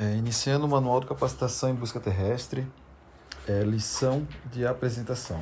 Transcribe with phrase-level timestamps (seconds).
[0.00, 2.64] É, iniciando o Manual de Capacitação em Busca Terrestre,
[3.48, 5.40] é, lição de apresentação.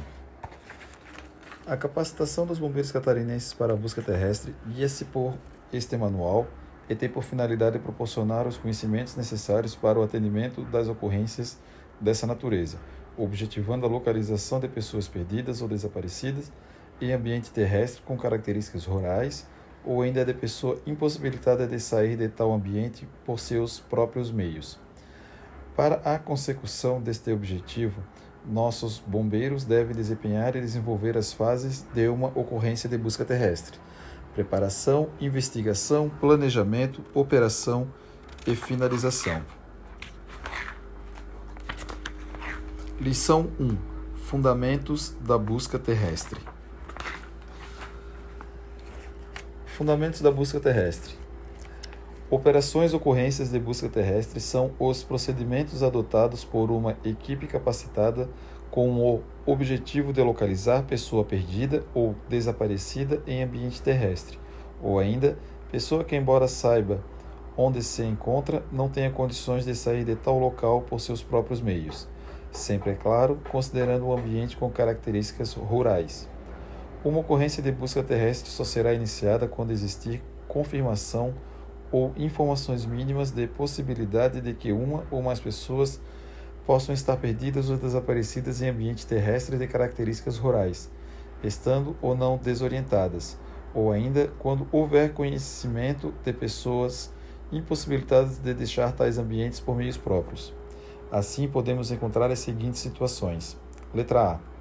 [1.66, 5.34] A capacitação dos bombeiros catarinenses para a busca terrestre guia-se por
[5.70, 6.46] este manual
[6.88, 11.58] e tem por finalidade proporcionar os conhecimentos necessários para o atendimento das ocorrências
[12.00, 12.78] dessa natureza,
[13.14, 16.50] objetivando a localização de pessoas perdidas ou desaparecidas
[16.98, 19.46] em ambiente terrestre com características rurais
[19.86, 24.78] ou ainda de pessoa impossibilitada de sair de tal ambiente por seus próprios meios.
[25.76, 28.02] Para a consecução deste objetivo,
[28.44, 33.78] nossos bombeiros devem desempenhar e desenvolver as fases de uma ocorrência de busca terrestre:
[34.34, 37.88] preparação, investigação, planejamento, operação
[38.46, 39.42] e finalização.
[42.98, 43.76] Lição 1:
[44.24, 46.40] Fundamentos da busca terrestre.
[49.76, 51.12] Fundamentos da busca terrestre.
[52.30, 58.26] Operações ocorrências de busca terrestre são os procedimentos adotados por uma equipe capacitada
[58.70, 64.38] com o objetivo de localizar pessoa perdida ou desaparecida em ambiente terrestre,
[64.82, 65.36] ou ainda
[65.70, 67.04] pessoa que, embora saiba
[67.54, 72.08] onde se encontra, não tenha condições de sair de tal local por seus próprios meios.
[72.50, 76.26] Sempre é claro, considerando o ambiente com características rurais.
[77.04, 81.34] Uma ocorrência de busca terrestre só será iniciada quando existir confirmação
[81.92, 86.00] ou informações mínimas de possibilidade de que uma ou mais pessoas
[86.66, 90.90] possam estar perdidas ou desaparecidas em ambiente terrestre de características rurais,
[91.44, 93.38] estando ou não desorientadas,
[93.72, 97.12] ou ainda quando houver conhecimento de pessoas
[97.52, 100.52] impossibilitadas de deixar tais ambientes por meios próprios.
[101.12, 103.56] Assim, podemos encontrar as seguintes situações:
[103.94, 104.55] letra A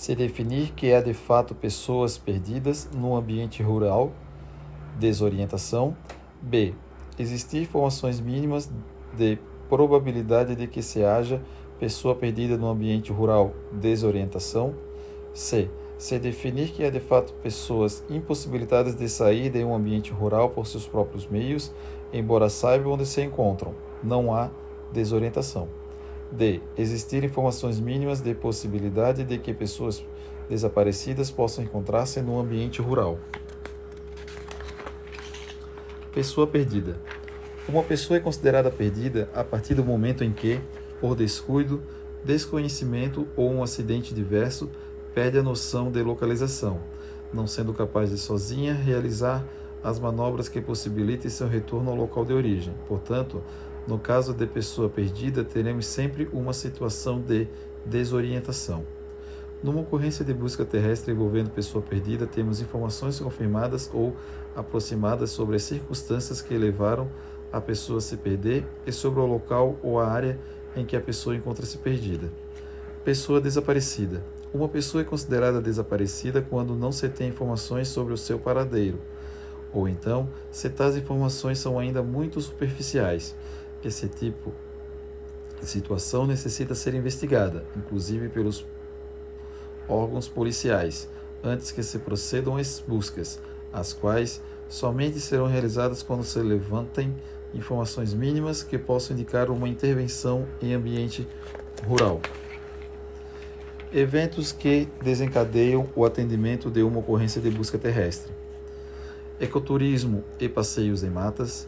[0.00, 4.10] se definir que é de fato pessoas perdidas no ambiente rural,
[4.98, 5.94] desorientação.
[6.40, 6.72] B.
[7.18, 8.72] Existir informações mínimas
[9.18, 11.42] de probabilidade de que se haja
[11.78, 14.72] pessoa perdida no ambiente rural, desorientação.
[15.34, 15.68] C.
[15.98, 20.66] Se definir que é de fato pessoas impossibilitadas de sair de um ambiente rural por
[20.66, 21.74] seus próprios meios,
[22.10, 24.48] embora saibam onde se encontram, não há
[24.94, 25.79] desorientação.
[26.32, 26.60] D.
[26.76, 30.04] Existir informações mínimas de possibilidade de que pessoas
[30.48, 33.18] desaparecidas possam encontrar-se no ambiente rural.
[36.12, 37.00] Pessoa perdida.
[37.68, 40.60] Uma pessoa é considerada perdida a partir do momento em que,
[41.00, 41.80] por descuido,
[42.24, 44.68] desconhecimento ou um acidente diverso,
[45.14, 46.80] perde a noção de localização,
[47.32, 49.46] não sendo capaz de sozinha realizar
[49.82, 52.74] as manobras que possibilitem seu retorno ao local de origem.
[52.86, 53.42] Portanto,
[53.86, 57.48] no caso de pessoa perdida, teremos sempre uma situação de
[57.84, 58.84] desorientação.
[59.62, 64.16] Numa ocorrência de busca terrestre envolvendo pessoa perdida, temos informações confirmadas ou
[64.54, 67.10] aproximadas sobre as circunstâncias que levaram
[67.52, 70.38] a pessoa a se perder e sobre o local ou a área
[70.74, 72.30] em que a pessoa encontra-se perdida.
[73.04, 74.22] Pessoa desaparecida.
[74.52, 78.98] Uma pessoa é considerada desaparecida quando não se tem informações sobre o seu paradeiro,
[79.72, 83.36] ou então, se tais informações são ainda muito superficiais,
[83.84, 84.52] esse tipo
[85.60, 88.66] de situação necessita ser investigada, inclusive pelos
[89.88, 91.08] órgãos policiais,
[91.42, 93.40] antes que se procedam às buscas,
[93.72, 97.14] as quais somente serão realizadas quando se levantem
[97.52, 101.26] informações mínimas que possam indicar uma intervenção em ambiente
[101.86, 102.20] rural.
[103.92, 108.32] Eventos que desencadeiam o atendimento de uma ocorrência de busca terrestre.
[109.40, 111.66] Ecoturismo e passeios em matas.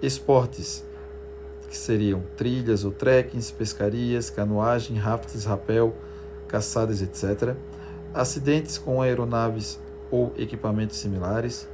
[0.00, 0.87] Esportes
[1.68, 5.94] que seriam trilhas ou trekkings, pescarias, canoagem, rafts, rapel,
[6.48, 7.54] caçadas, etc.
[8.12, 9.78] Acidentes com aeronaves
[10.10, 11.68] ou equipamentos similares,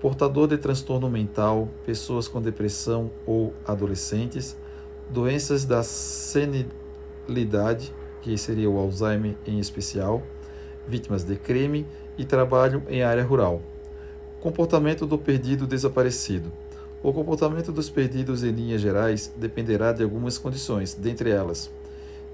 [0.00, 4.56] portador de transtorno mental, pessoas com depressão ou adolescentes,
[5.10, 6.64] doenças da senilidade,
[8.22, 10.22] que seria o Alzheimer em especial,
[10.88, 13.60] vítimas de crime e trabalho em área rural.
[14.40, 16.50] Comportamento do perdido desaparecido
[17.04, 21.70] o comportamento dos perdidos em linhas gerais dependerá de algumas condições, dentre elas: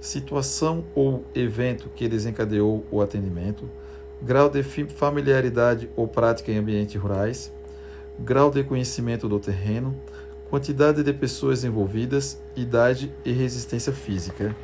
[0.00, 3.68] situação ou evento que desencadeou o atendimento,
[4.22, 7.52] grau de familiaridade ou prática em ambientes rurais,
[8.20, 9.92] grau de conhecimento do terreno,
[10.48, 14.54] quantidade de pessoas envolvidas, idade e resistência física.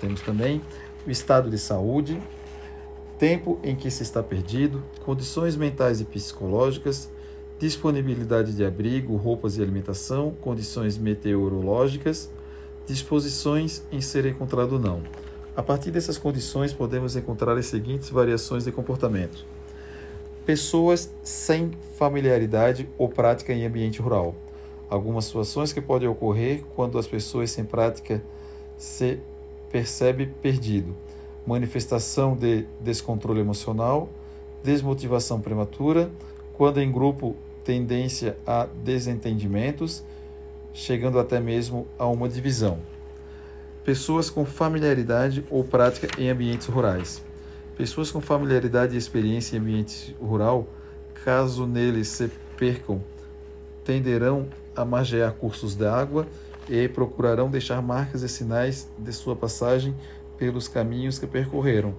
[0.00, 0.60] Temos também
[1.06, 2.20] o estado de saúde,
[3.18, 7.10] tempo em que se está perdido, condições mentais e psicológicas,
[7.58, 12.30] disponibilidade de abrigo, roupas e alimentação, condições meteorológicas,
[12.86, 15.02] disposições em ser encontrado ou não.
[15.56, 19.46] A partir dessas condições, podemos encontrar as seguintes variações de comportamento:
[20.44, 24.34] Pessoas sem familiaridade ou prática em ambiente rural.
[24.88, 28.22] Algumas situações que podem ocorrer quando as pessoas sem prática
[28.76, 29.18] se
[29.72, 30.94] percebe perdido.
[31.46, 34.08] Manifestação de descontrole emocional,
[34.64, 36.10] desmotivação prematura,
[36.54, 40.02] quando em grupo tendência a desentendimentos,
[40.72, 42.78] chegando até mesmo a uma divisão.
[43.84, 47.22] Pessoas com familiaridade ou prática em ambientes rurais.
[47.76, 50.66] Pessoas com familiaridade e experiência em ambiente rural,
[51.24, 53.00] caso neles se percam,
[53.84, 56.26] tenderão a margear cursos d'água
[56.68, 59.94] e procurarão deixar marcas e sinais de sua passagem
[60.38, 61.94] pelos caminhos que percorreram,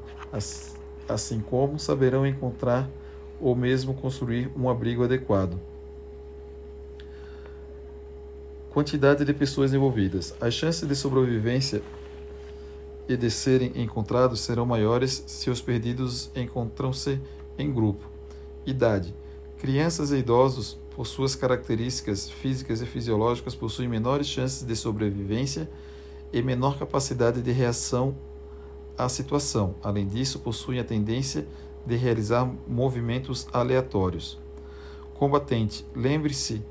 [1.08, 2.90] assim como saberão encontrar
[3.40, 5.60] ou mesmo construir um abrigo adequado.
[8.70, 10.36] Quantidade de pessoas envolvidas.
[10.40, 11.82] As chances de sobrevivência
[13.08, 17.20] e de serem encontrados serão maiores se os perdidos encontram-se
[17.58, 18.08] em grupo.
[18.66, 19.14] Idade:
[19.58, 25.70] Crianças e idosos, por suas características físicas e fisiológicas, possuem menores chances de sobrevivência
[26.32, 28.16] e menor capacidade de reação
[28.98, 29.76] à situação.
[29.84, 31.48] Além disso, possuem a tendência
[31.86, 34.40] de realizar movimentos aleatórios.
[35.14, 36.62] Combatente: Lembre-se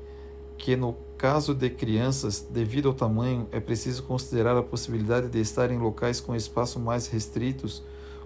[0.57, 5.71] que no caso de crianças, devido ao tamanho, é preciso considerar a possibilidade de estar
[5.71, 7.83] em locais com espaço mais restritos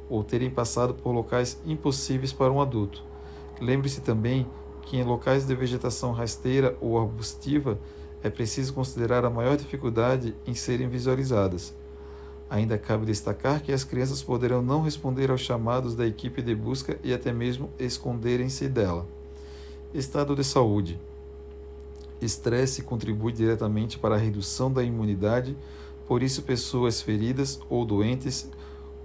[0.10, 3.04] ou terem passado por locais impossíveis para um adulto.
[3.62, 4.46] Lembre-se também
[4.82, 7.80] que em locais de vegetação rasteira ou arbustiva
[8.24, 11.74] é preciso considerar a maior dificuldade em serem visualizadas.
[12.50, 17.00] Ainda cabe destacar que as crianças poderão não responder aos chamados da equipe de busca
[17.04, 19.08] e até mesmo esconderem-se dela.
[19.94, 21.00] Estado de saúde.
[22.22, 25.56] Estresse contribui diretamente para a redução da imunidade,
[26.08, 28.50] por isso, pessoas feridas ou doentes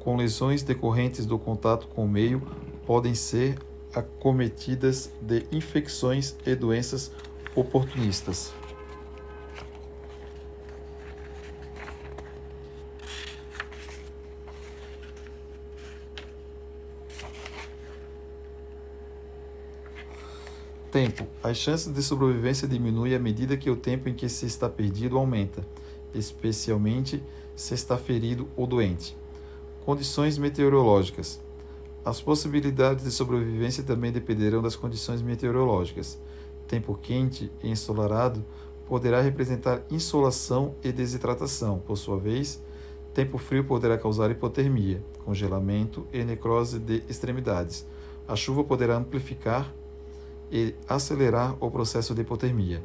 [0.00, 2.42] com lesões decorrentes do contato com o meio
[2.84, 3.58] podem ser
[3.94, 7.10] acometidas de infecções e doenças
[7.54, 8.52] oportunistas.
[20.96, 21.26] Tempo.
[21.42, 25.18] As chances de sobrevivência diminuem à medida que o tempo em que se está perdido
[25.18, 25.62] aumenta,
[26.14, 27.22] especialmente
[27.54, 29.14] se está ferido ou doente.
[29.84, 31.38] Condições meteorológicas.
[32.02, 36.18] As possibilidades de sobrevivência também dependerão das condições meteorológicas.
[36.66, 38.42] Tempo quente e ensolarado
[38.86, 41.78] poderá representar insolação e desidratação.
[41.78, 42.58] Por sua vez,
[43.12, 47.86] tempo frio poderá causar hipotermia, congelamento e necrose de extremidades.
[48.26, 49.70] A chuva poderá amplificar
[50.50, 52.82] e acelerar o processo de hipotermia.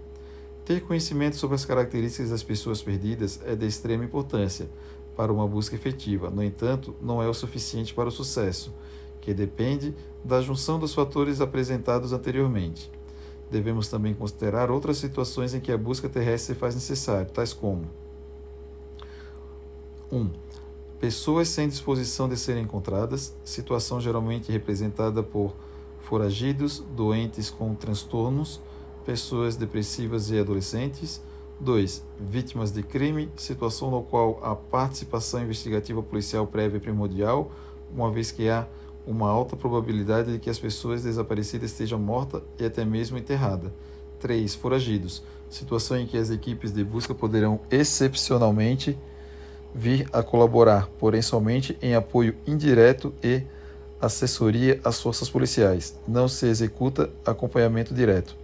[0.66, 4.70] Ter conhecimento sobre as características das pessoas perdidas é de extrema importância
[5.16, 6.30] para uma busca efetiva.
[6.30, 8.74] No entanto, não é o suficiente para o sucesso,
[9.20, 9.94] que depende
[10.24, 12.92] da junção dos fatores apresentados anteriormente.
[13.50, 17.86] Devemos também considerar outras situações em que a busca terrestre se faz necessária, tais como
[20.12, 20.18] 1.
[20.18, 20.30] Um,
[21.00, 25.54] pessoas sem disposição de serem encontradas, situação geralmente representada por
[26.02, 28.62] foragidos, doentes com transtornos,
[29.06, 31.22] pessoas depressivas e adolescentes.
[31.60, 32.04] 2.
[32.20, 37.52] Vítimas de crime, situação no qual a participação investigativa policial prévia é primordial,
[37.94, 38.68] uma vez que há
[39.06, 43.72] uma alta probabilidade de que as pessoas desaparecidas estejam mortas e até mesmo enterradas.
[44.20, 44.56] 3.
[44.56, 48.98] Foragidos, situação em que as equipes de busca poderão excepcionalmente
[49.74, 53.44] vir a colaborar, porém somente em apoio indireto e
[54.02, 55.96] assessoria às forças policiais.
[56.08, 58.36] Não se executa acompanhamento direto.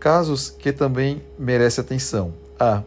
[0.00, 2.34] Casos que também merecem atenção.
[2.58, 2.82] A.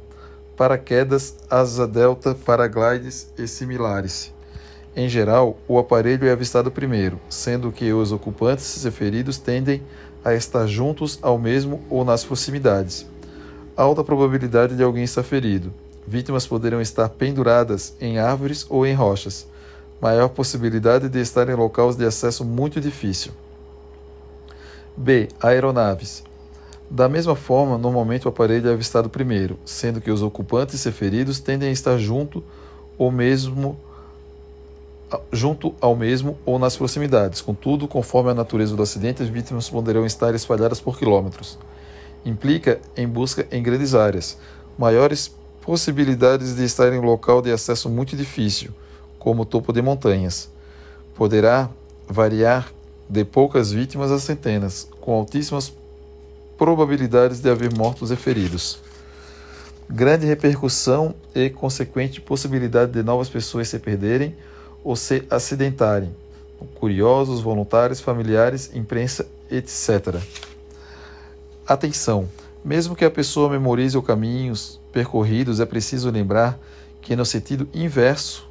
[0.57, 4.33] Paraquedas, asa delta, paraglides e similares.
[4.95, 9.81] Em geral, o aparelho é avistado primeiro, sendo que os ocupantes e feridos tendem
[10.23, 13.05] a estar juntos ao mesmo ou nas proximidades.
[13.75, 15.73] Alta probabilidade de alguém estar ferido.
[16.07, 19.47] Vítimas poderão estar penduradas em árvores ou em rochas
[20.01, 23.31] maior possibilidade de estar em locais de acesso muito difícil.
[24.95, 25.27] B.
[25.41, 26.23] Aeronaves.
[26.89, 31.39] Da mesma forma, normalmente o aparelho é avistado primeiro, sendo que os ocupantes e feridos
[31.39, 32.43] tendem a estar junto
[32.97, 33.77] ou mesmo
[35.31, 37.41] junto ao mesmo ou nas proximidades.
[37.41, 41.57] Contudo, conforme a natureza do acidente, as vítimas poderão estar espalhadas por quilômetros.
[42.25, 44.37] Implica em busca em grandes áreas,
[44.77, 48.71] maiores possibilidades de estar em local de acesso muito difícil,
[49.25, 50.51] como o topo de montanhas.
[51.15, 51.67] Poderá
[52.07, 52.71] variar
[53.09, 55.73] de poucas vítimas a centenas, com altíssimas
[56.59, 58.77] probabilidades de haver mortos e feridos.
[59.89, 64.35] Grande repercussão e consequente possibilidade de novas pessoas se perderem
[64.83, 66.15] ou se acidentarem.
[66.75, 70.21] curiosos, voluntários, familiares, imprensa, etc.
[71.65, 72.29] Atenção!
[72.63, 76.59] Mesmo que a pessoa memorize os caminhos percorridos, é preciso lembrar
[77.01, 78.47] que, no sentido inverso,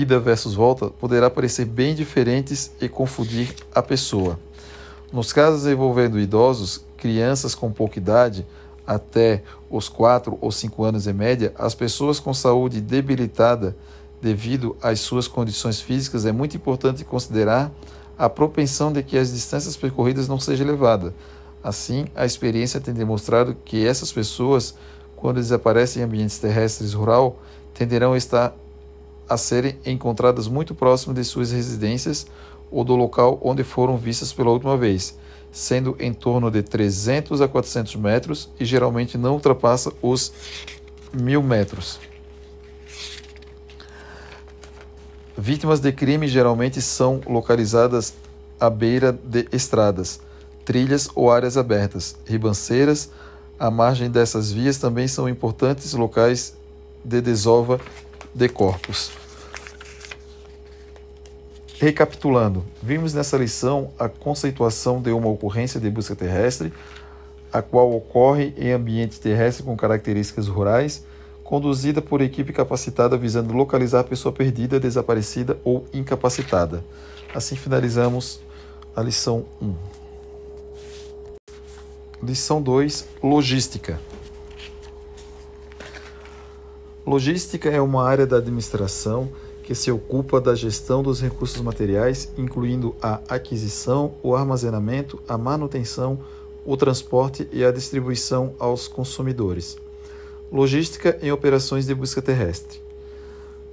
[0.00, 4.38] ida versus volta, poderá parecer bem diferentes e confundir a pessoa.
[5.12, 8.46] Nos casos envolvendo idosos, crianças com pouca idade,
[8.86, 13.76] até os 4 ou 5 anos em média, as pessoas com saúde debilitada
[14.20, 17.70] devido às suas condições físicas, é muito importante considerar
[18.18, 21.12] a propensão de que as distâncias percorridas não sejam elevadas.
[21.62, 24.74] Assim, a experiência tem demonstrado que essas pessoas,
[25.16, 27.38] quando desaparecem em ambientes terrestres rural,
[27.74, 28.56] tenderão a estar
[29.28, 32.26] a serem encontradas muito próximo de suas residências
[32.70, 35.18] ou do local onde foram vistas pela última vez,
[35.50, 40.32] sendo em torno de 300 a 400 metros e geralmente não ultrapassa os
[41.12, 41.98] mil metros.
[45.36, 48.14] Vítimas de crime geralmente são localizadas
[48.58, 50.20] à beira de estradas,
[50.64, 52.16] trilhas ou áreas abertas.
[52.26, 53.10] Ribanceiras,
[53.58, 56.56] à margem dessas vias, também são importantes locais
[57.04, 57.80] de desova
[58.38, 59.10] de corpos.
[61.80, 66.72] Recapitulando, vimos nessa lição a conceituação de uma ocorrência de busca terrestre,
[67.52, 71.04] a qual ocorre em ambiente terrestre com características rurais,
[71.42, 76.84] conduzida por equipe capacitada visando localizar pessoa perdida, desaparecida ou incapacitada.
[77.34, 78.40] Assim finalizamos
[78.94, 79.74] a lição 1.
[82.22, 83.98] Lição 2: Logística.
[87.08, 89.30] Logística é uma área da administração
[89.62, 96.18] que se ocupa da gestão dos recursos materiais, incluindo a aquisição, o armazenamento, a manutenção,
[96.66, 99.78] o transporte e a distribuição aos consumidores.
[100.52, 102.78] Logística em operações de busca terrestre.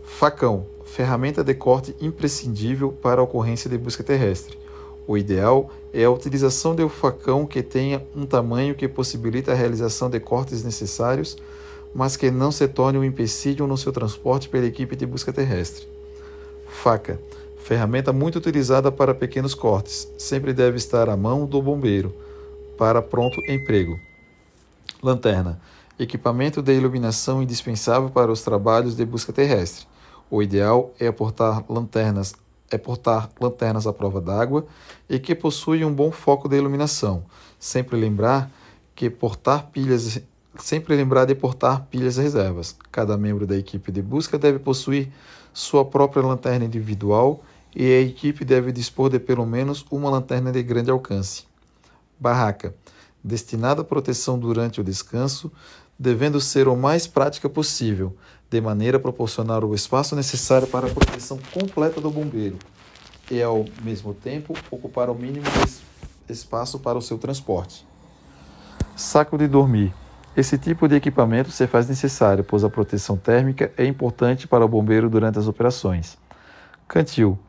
[0.06, 4.58] Facão, ferramenta de corte imprescindível para a ocorrência de busca terrestre.
[5.06, 9.54] O ideal é a utilização de um facão que tenha um tamanho que possibilite a
[9.54, 11.36] realização de cortes necessários
[11.96, 15.88] mas que não se torne um empecilho no seu transporte pela equipe de busca terrestre.
[16.68, 17.18] Faca,
[17.64, 22.14] ferramenta muito utilizada para pequenos cortes, sempre deve estar à mão do bombeiro
[22.78, 23.98] para pronto emprego.
[25.02, 25.62] Lanterna,
[25.98, 29.88] equipamento de iluminação indispensável para os trabalhos de busca terrestre.
[30.30, 32.36] O ideal é portar lanternas
[32.72, 34.66] é portar lanternas à prova d'água
[35.08, 37.24] e que possuem um bom foco de iluminação.
[37.60, 38.52] Sempre lembrar
[38.96, 40.20] que portar pilhas
[40.57, 42.75] Sempre lembrar de portar pilhas reservas.
[42.91, 45.12] Cada membro da equipe de busca deve possuir
[45.53, 47.43] sua própria lanterna individual
[47.75, 51.43] e a equipe deve dispor de pelo menos uma lanterna de grande alcance.
[52.19, 52.74] Barraca
[53.25, 55.51] destinada à proteção durante o descanso,
[55.97, 58.15] devendo ser o mais prática possível,
[58.51, 62.59] de maneira a proporcionar o espaço necessário para a proteção completa do bombeiro
[63.31, 65.47] e, ao mesmo tempo, ocupar o mínimo
[66.29, 67.83] espaço para o seu transporte.
[68.95, 69.91] Saco de dormir
[70.36, 74.68] esse tipo de equipamento se faz necessário, pois a proteção térmica é importante para o
[74.68, 76.18] bombeiro durante as operações.
[76.88, 77.39] Cantil.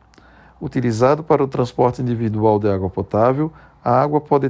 [0.59, 3.51] Utilizado para o transporte individual de água potável,
[3.83, 4.49] a água pode,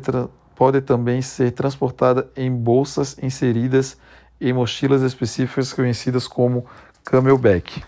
[0.56, 3.98] pode também ser transportada em bolsas inseridas
[4.39, 6.65] em mochilas específicas conhecidas como
[7.03, 7.84] camelback.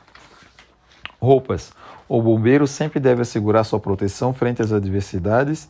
[1.21, 1.71] Roupas.
[2.07, 5.69] O bombeiro sempre deve assegurar sua proteção frente às adversidades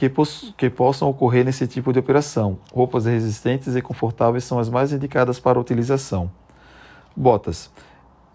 [0.00, 0.10] que,
[0.56, 2.58] que possam ocorrer nesse tipo de operação.
[2.72, 6.30] Roupas resistentes e confortáveis são as mais indicadas para utilização.
[7.14, 7.70] Botas.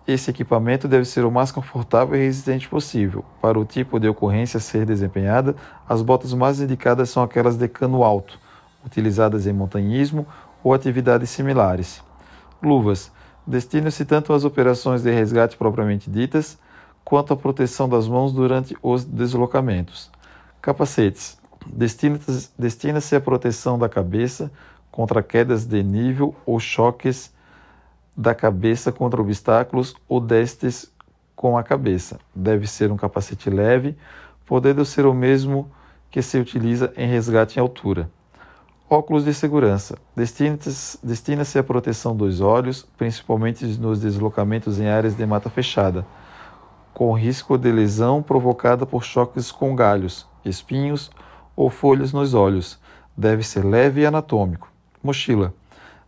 [0.07, 3.25] Esse equipamento deve ser o mais confortável e resistente possível.
[3.41, 5.55] Para o tipo de ocorrência ser desempenhada,
[5.89, 8.39] as botas mais indicadas são aquelas de cano alto,
[8.85, 10.27] utilizadas em montanhismo
[10.63, 12.03] ou atividades similares.
[12.61, 13.11] Luvas.
[13.47, 16.59] Destinam-se tanto às operações de resgate propriamente ditas,
[17.03, 20.11] quanto à proteção das mãos durante os deslocamentos.
[20.61, 21.43] Capacetes.
[21.65, 24.51] Destina-se destina à proteção da cabeça
[24.91, 27.33] contra quedas de nível ou choques
[28.15, 30.91] da cabeça contra obstáculos ou destes
[31.35, 32.19] com a cabeça.
[32.33, 33.97] Deve ser um capacete leve,
[34.45, 35.69] podendo ser o mesmo
[36.09, 38.09] que se utiliza em resgate em altura.
[38.89, 39.97] Óculos de segurança.
[40.15, 46.05] Destina-se destina à proteção dos olhos, principalmente nos deslocamentos em áreas de mata fechada,
[46.93, 51.11] com risco de lesão provocada por choques com galhos, espinhos
[51.55, 52.79] ou folhas nos olhos.
[53.15, 54.71] Deve ser leve e anatômico.
[55.01, 55.53] Mochila.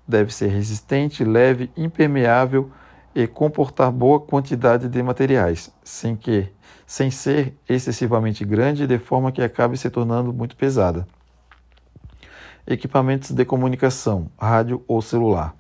[0.08, 2.72] Deve ser resistente, leve, impermeável
[3.14, 6.50] e comportar boa quantidade de materiais, sem que
[6.86, 11.06] sem ser excessivamente grande de forma que acabe se tornando muito pesada.
[12.66, 15.54] Equipamentos de comunicação, rádio ou celular.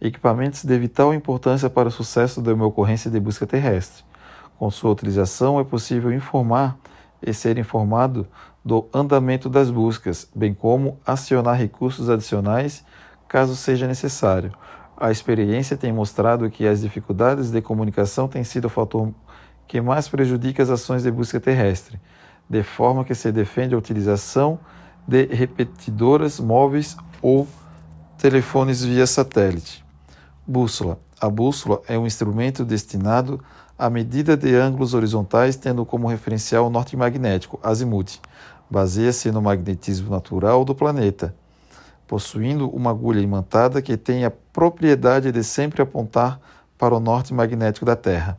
[0.00, 4.04] Equipamentos de vital importância para o sucesso de uma ocorrência de busca terrestre.
[4.56, 6.78] Com sua utilização, é possível informar
[7.20, 8.26] e ser informado
[8.68, 12.84] do andamento das buscas, bem como acionar recursos adicionais
[13.26, 14.52] caso seja necessário.
[14.94, 19.10] A experiência tem mostrado que as dificuldades de comunicação têm sido o fator
[19.66, 21.98] que mais prejudica as ações de busca terrestre,
[22.48, 24.58] de forma que se defende a utilização
[25.06, 27.48] de repetidoras móveis ou
[28.18, 29.82] telefones via satélite.
[30.46, 30.98] Bússola.
[31.18, 33.42] A bússola é um instrumento destinado
[33.78, 38.18] à medida de ângulos horizontais, tendo como referencial o norte magnético, azimuth.
[38.70, 41.34] Baseia-se no magnetismo natural do planeta,
[42.06, 46.40] possuindo uma agulha imantada que tem a propriedade de sempre apontar
[46.76, 48.38] para o norte magnético da Terra.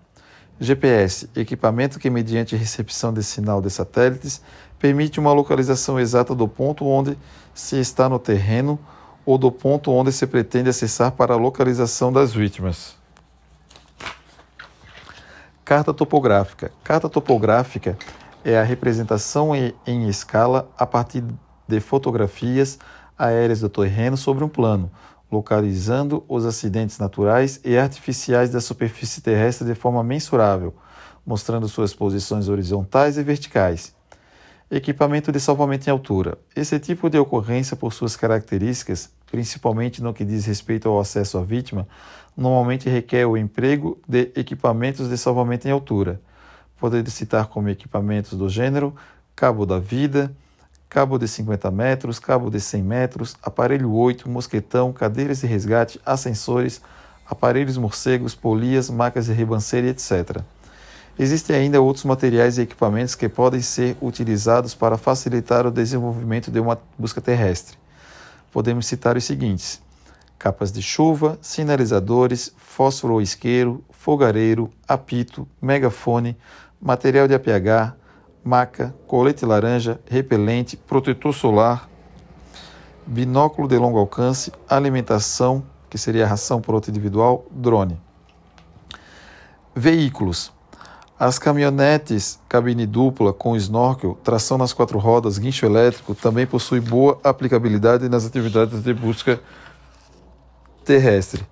[0.60, 4.42] GPS, equipamento que, mediante recepção de sinal de satélites,
[4.78, 7.18] permite uma localização exata do ponto onde
[7.54, 8.78] se está no terreno
[9.26, 12.98] ou do ponto onde se pretende acessar para a localização das vítimas.
[15.64, 16.72] Carta topográfica.
[16.84, 17.98] Carta topográfica
[18.43, 21.24] é a representação em escala a partir
[21.67, 22.79] de fotografias
[23.17, 24.89] aéreas do terreno sobre um plano,
[25.31, 30.74] localizando os acidentes naturais e artificiais da superfície terrestre de forma mensurável,
[31.25, 33.93] mostrando suas posições horizontais e verticais.
[34.72, 36.38] Equipamento de salvamento em altura.
[36.55, 41.43] Esse tipo de ocorrência, por suas características, principalmente no que diz respeito ao acesso à
[41.43, 41.88] vítima,
[42.38, 46.22] normalmente requer o emprego de equipamentos de salvamento em altura.
[46.80, 48.96] Podemos citar como equipamentos do gênero
[49.40, 50.36] cabo da vida,
[50.90, 56.82] cabo de 50 metros, cabo de 100 metros, aparelho 8, mosquetão, cadeiras de resgate, ascensores,
[57.26, 60.42] aparelhos morcegos, polias, macas de ribanceira, etc.
[61.18, 66.60] Existem ainda outros materiais e equipamentos que podem ser utilizados para facilitar o desenvolvimento de
[66.60, 67.78] uma busca terrestre.
[68.52, 69.82] Podemos citar os seguintes:
[70.38, 76.36] capas de chuva, sinalizadores, fósforo isqueiro, fogareiro, apito, megafone,
[76.82, 77.96] material de APH,
[78.44, 81.90] maca, colete laranja, repelente, protetor solar,
[83.06, 88.00] binóculo de longo alcance, alimentação, que seria a ração por outro individual, drone.
[89.76, 90.52] Veículos:
[91.20, 97.20] as caminhonetes cabine dupla com snorkel, tração nas quatro rodas, guincho elétrico também possuem boa
[97.24, 99.39] aplicabilidade nas atividades de busca
[100.86, 101.46] terrestre.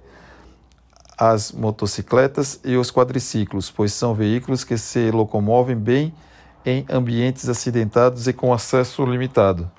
[1.18, 6.14] As motocicletas e os quadriciclos, pois são veículos que se locomovem bem
[6.66, 9.70] em ambientes acidentados e com acesso limitado.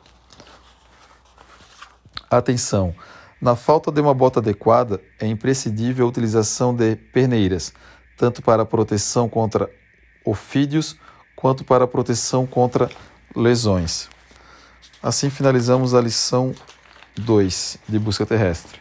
[2.31, 2.95] Atenção!
[3.41, 7.73] Na falta de uma bota adequada, é imprescindível a utilização de perneiras
[8.19, 9.71] tanto para proteção contra
[10.25, 10.97] ofídeos
[11.37, 12.91] quanto para proteção contra
[13.35, 14.11] lesões.
[15.01, 16.53] Assim finalizamos a lição
[17.17, 18.78] 2 de busca terrestre.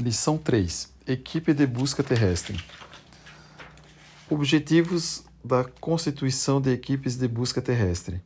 [0.00, 2.58] Lição 3: Equipe de busca terrestre.
[4.30, 8.22] Objetivos da constituição de equipes de busca terrestre.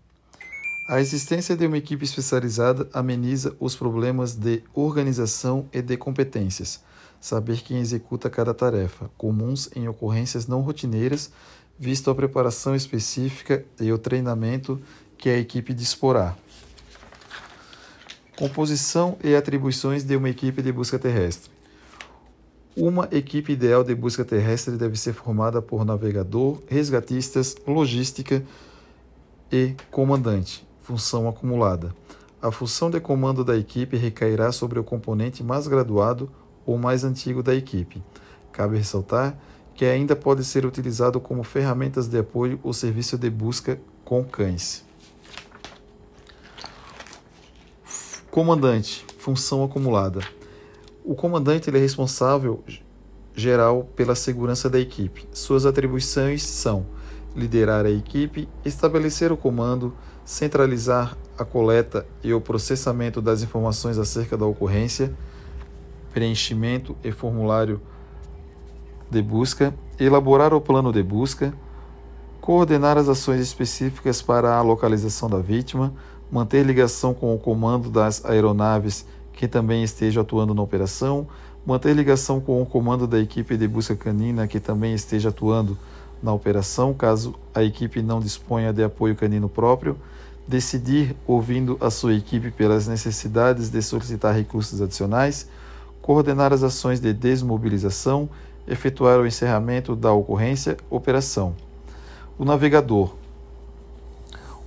[0.89, 6.81] A existência de uma equipe especializada ameniza os problemas de organização e de competências.
[7.21, 11.33] Saber quem executa cada tarefa, comuns em ocorrências não rotineiras,
[11.77, 14.81] visto a preparação específica e o treinamento
[15.19, 16.37] que a equipe disporá.
[18.37, 21.54] Composição e atribuições de uma equipe de busca terrestre.
[22.77, 28.43] Uma equipe ideal de busca terrestre deve ser formada por navegador, resgatistas, logística
[29.51, 31.95] e comandante função acumulada.
[32.41, 36.31] A função de comando da equipe recairá sobre o componente mais graduado
[36.67, 38.03] ou mais antigo da equipe.
[38.53, 39.37] Cabe ressaltar
[39.75, 44.85] que ainda pode ser utilizado como ferramentas de apoio o serviço de busca com cães.
[48.31, 50.21] Comandante, função acumulada.
[51.07, 52.65] O comandante é responsável
[53.35, 55.29] geral pela segurança da equipe.
[55.35, 56.87] Suas atribuições são
[57.37, 59.93] liderar a equipe, estabelecer o comando,
[60.25, 65.15] centralizar a coleta e o processamento das informações acerca da ocorrência,
[66.11, 67.83] preenchimento e formulário
[69.11, 71.53] de busca, elaborar o plano de busca,
[72.41, 75.93] coordenar as ações específicas para a localização da vítima,
[76.33, 81.27] manter ligação com o comando das aeronaves que também esteja atuando na operação,
[81.67, 85.77] manter ligação com o comando da equipe de busca canina que também esteja atuando
[86.23, 89.99] na operação, caso a equipe não disponha de apoio canino próprio,
[90.47, 95.49] decidir, ouvindo a sua equipe pelas necessidades de solicitar recursos adicionais,
[96.01, 98.29] coordenar as ações de desmobilização,
[98.67, 101.55] efetuar o encerramento da ocorrência, operação.
[102.39, 103.15] O navegador.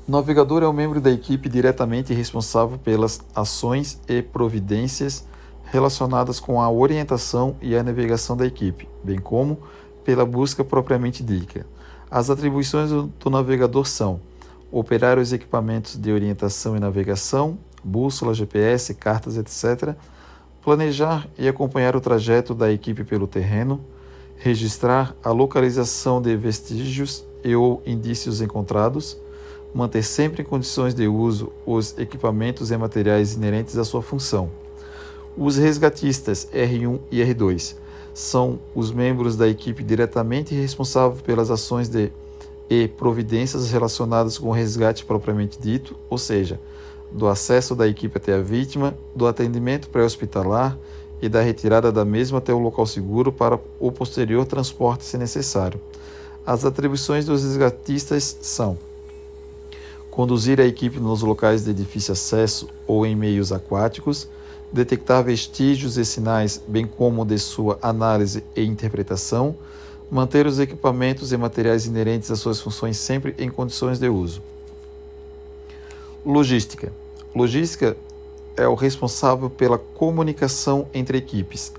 [0.08, 5.28] O navegador é o membro da equipe diretamente responsável pelas ações e providências
[5.66, 9.60] relacionadas com a orientação e a navegação da equipe, bem como
[10.06, 11.68] pela busca propriamente dita.
[12.10, 14.22] As atribuições do navegador são
[14.72, 19.94] operar os equipamentos de orientação e navegação, bússola, GPS, cartas, etc.,
[20.64, 23.82] planejar e acompanhar o trajeto da equipe pelo terreno,
[24.38, 29.18] registrar a localização de vestígios e ou indícios encontrados,
[29.74, 34.50] manter sempre em condições de uso os equipamentos e materiais inerentes à sua função.
[35.38, 37.76] Os resgatistas R1 e R2
[38.14, 42.12] são os membros da equipe diretamente responsáveis pelas ações de
[42.70, 46.60] e providências relacionadas com o resgate propriamente dito, ou seja,
[47.12, 50.78] do acesso da equipe até a vítima, do atendimento pré-hospitalar
[51.22, 55.80] e da retirada da mesma até o local seguro para o posterior transporte se necessário.
[56.46, 58.78] As atribuições dos resgatistas são
[60.18, 64.28] conduzir a equipe nos locais de difícil acesso ou em meios aquáticos,
[64.74, 69.56] detectar vestígios e sinais, bem como de sua análise e interpretação,
[70.10, 74.42] manter os equipamentos e materiais inerentes às suas funções sempre em condições de uso.
[76.26, 76.92] Logística.
[77.36, 77.96] Logística
[78.56, 81.72] é o responsável pela comunicação entre equipes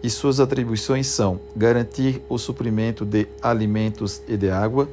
[0.00, 4.88] e suas atribuições são garantir o suprimento de alimentos e de água,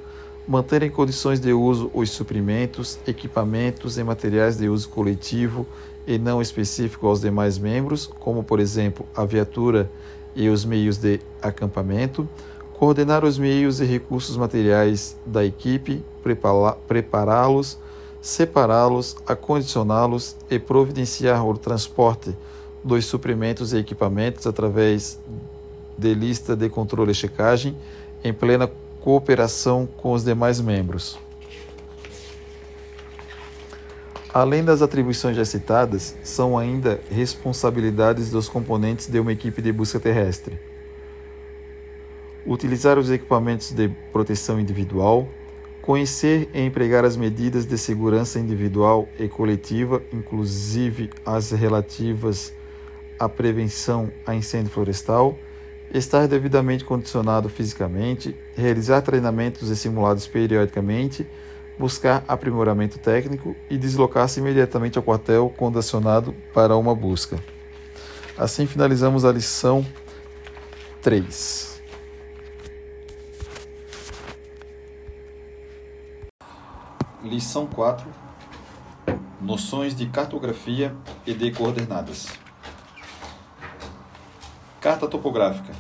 [0.52, 5.66] manter em condições de uso os suprimentos, equipamentos e materiais de uso coletivo
[6.06, 9.90] e não específico aos demais membros, como por exemplo a viatura
[10.36, 12.28] e os meios de acampamento,
[12.74, 16.04] coordenar os meios e recursos materiais da equipe,
[16.86, 17.80] prepará-los,
[18.22, 22.36] separá-los, acondicioná-los e providenciar o transporte
[22.84, 25.18] dos suprimentos e equipamentos através
[25.98, 27.74] de lista de controle e checagem
[28.22, 28.70] em plena
[29.02, 31.20] cooperação com os demais membros.
[34.34, 40.00] Além das atribuições já citadas, são ainda responsabilidades dos componentes de uma equipe de busca
[40.00, 40.58] terrestre.
[42.46, 45.28] Utilizar os equipamentos de proteção individual,
[45.82, 52.54] conhecer e empregar as medidas de segurança individual e coletiva, inclusive as relativas
[53.20, 55.38] à prevenção a incêndio florestal,
[55.94, 61.28] estar devidamente condicionado fisicamente, realizar treinamentos e simulados periodicamente,
[61.78, 67.38] buscar aprimoramento técnico e deslocar-se imediatamente ao quartel quando acionado para uma busca.
[68.38, 69.86] Assim finalizamos a lição
[71.02, 71.82] 3.
[77.24, 78.10] Lição 4
[79.40, 82.28] Noções de cartografia e de coordenadas.
[84.82, 85.72] Carta topográfica.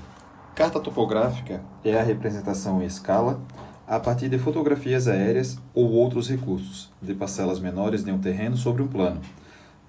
[0.53, 3.41] Carta topográfica é a representação em escala
[3.87, 8.83] a partir de fotografias aéreas ou outros recursos de parcelas menores de um terreno sobre
[8.83, 9.19] um plano,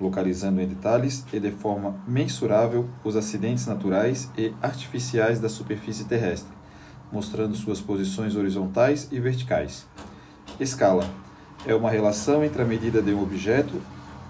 [0.01, 6.57] localizando em detalhes e de forma mensurável os acidentes naturais e artificiais da superfície terrestre,
[7.13, 9.87] mostrando suas posições horizontais e verticais.
[10.59, 11.05] Escala
[11.67, 13.79] é uma relação entre a medida de um objeto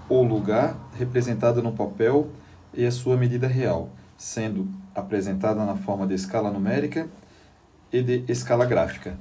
[0.09, 2.27] ou lugar representada no papel
[2.73, 3.89] e a sua medida real
[4.23, 7.09] sendo apresentada na forma de escala numérica
[7.91, 9.17] e de escala gráfica.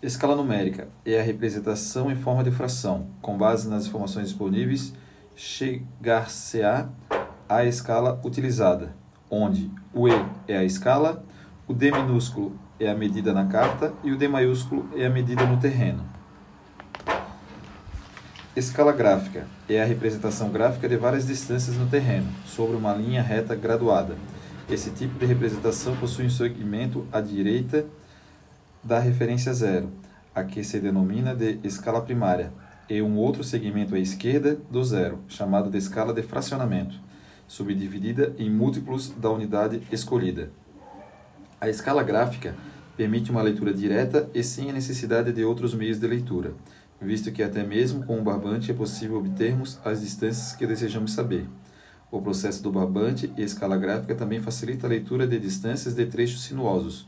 [0.00, 4.94] Escala numérica é a representação em forma de fração, com base nas informações disponíveis,
[5.34, 6.88] chegar-se-á
[7.48, 8.94] à escala utilizada,
[9.28, 10.12] onde o E
[10.46, 11.24] é a escala,
[11.66, 15.44] o D minúsculo é a medida na carta e o D maiúsculo é a medida
[15.44, 16.15] no terreno.
[18.56, 23.54] Escala gráfica é a representação gráfica de várias distâncias no terreno, sobre uma linha reta
[23.54, 24.16] graduada.
[24.66, 27.84] Esse tipo de representação possui um segmento à direita
[28.82, 29.92] da referência zero,
[30.34, 32.50] a que se denomina de escala primária,
[32.88, 36.98] e um outro segmento à esquerda do zero, chamado de escala de fracionamento,
[37.46, 40.50] subdividida em múltiplos da unidade escolhida.
[41.60, 42.54] A escala gráfica
[42.96, 46.54] permite uma leitura direta e sem a necessidade de outros meios de leitura
[47.00, 51.48] visto que até mesmo com o barbante é possível obtermos as distâncias que desejamos saber.
[52.10, 56.44] O processo do barbante e escala gráfica também facilita a leitura de distâncias de trechos
[56.44, 57.06] sinuosos,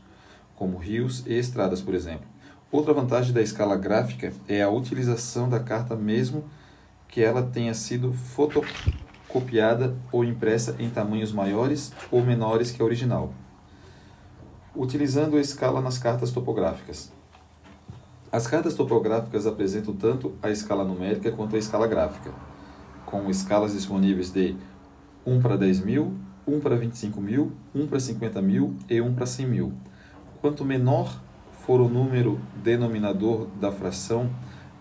[0.55, 2.27] como rios e estradas, por exemplo.
[2.71, 6.43] Outra vantagem da escala gráfica é a utilização da carta mesmo
[7.07, 13.33] que ela tenha sido fotocopiada ou impressa em tamanhos maiores ou menores que a original.
[14.75, 17.11] Utilizando a escala nas cartas topográficas.
[18.31, 22.31] As cartas topográficas apresentam tanto a escala numérica quanto a escala gráfica,
[23.03, 24.55] com escalas disponíveis de
[25.25, 26.13] 1 para 10 mil,
[26.45, 29.73] 1 para 25 mil, 1 para 50 mil e 1 para 100 mil.
[30.41, 31.19] Quanto menor
[31.65, 34.29] for o número denominador da fração,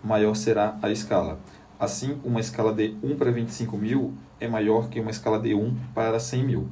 [0.05, 1.39] maior será a escala.
[1.81, 5.75] Assim, uma escala de 1 para 25 mil é maior que uma escala de 1
[5.95, 6.69] para 100 mil.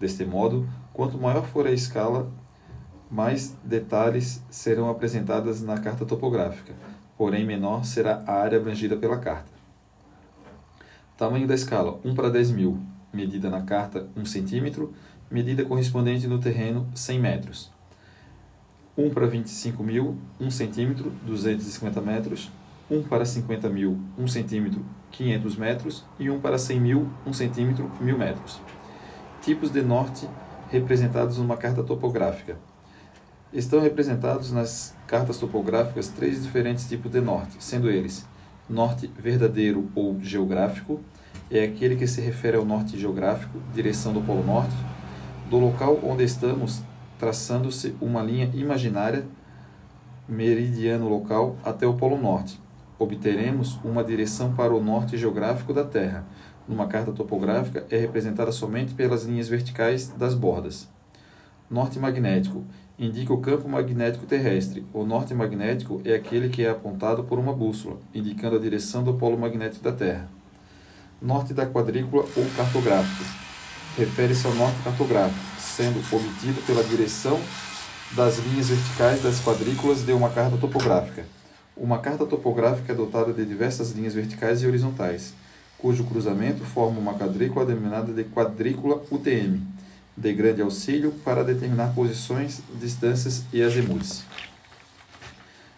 [0.00, 2.32] Deste modo, quanto maior for a escala,
[3.14, 6.74] mais detalhes serão apresentadas na carta topográfica,
[7.16, 9.52] porém menor será a área abrangida pela carta.
[11.16, 12.80] Tamanho da escala: 1 para 10 mil,
[13.12, 14.92] medida na carta 1 centímetro,
[15.30, 17.72] medida correspondente no terreno 100 metros.
[18.98, 22.50] 1 para 25 mil, 1 centímetro, 250 metros.
[22.90, 26.04] 1 para 50 mil, 1 centímetro, 500 metros.
[26.18, 28.60] E 1 para 100 mil, 1 centímetro, 1000 metros.
[29.40, 30.28] Tipos de norte
[30.68, 32.58] representados numa carta topográfica.
[33.54, 38.26] Estão representados nas cartas topográficas três diferentes tipos de norte, sendo eles
[38.68, 41.00] norte verdadeiro ou geográfico,
[41.48, 44.74] é aquele que se refere ao norte geográfico, direção do Polo Norte,
[45.48, 46.82] do local onde estamos,
[47.16, 49.24] traçando-se uma linha imaginária,
[50.28, 52.60] meridiano local, até o Polo Norte.
[52.98, 56.26] Obteremos uma direção para o norte geográfico da Terra.
[56.66, 60.88] Numa carta topográfica, é representada somente pelas linhas verticais das bordas.
[61.70, 62.64] Norte magnético
[62.98, 64.86] indica o campo magnético terrestre.
[64.92, 69.14] O norte magnético é aquele que é apontado por uma bússola, indicando a direção do
[69.14, 70.28] polo magnético da Terra.
[71.20, 73.24] Norte da quadrícula ou cartográfico
[73.96, 77.40] refere-se ao norte cartográfico, sendo obtido pela direção
[78.12, 81.24] das linhas verticais das quadrículas de uma carta topográfica.
[81.76, 85.32] Uma carta topográfica é dotada de diversas linhas verticais e horizontais,
[85.78, 89.73] cujo cruzamento forma uma quadrícula denominada de quadrícula UTM
[90.16, 94.24] de grande auxílio para determinar posições, distâncias e azimuths.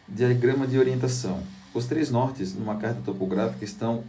[0.08, 1.42] Diagrama de orientação.
[1.72, 4.04] Os três nortes numa carta topográfica estão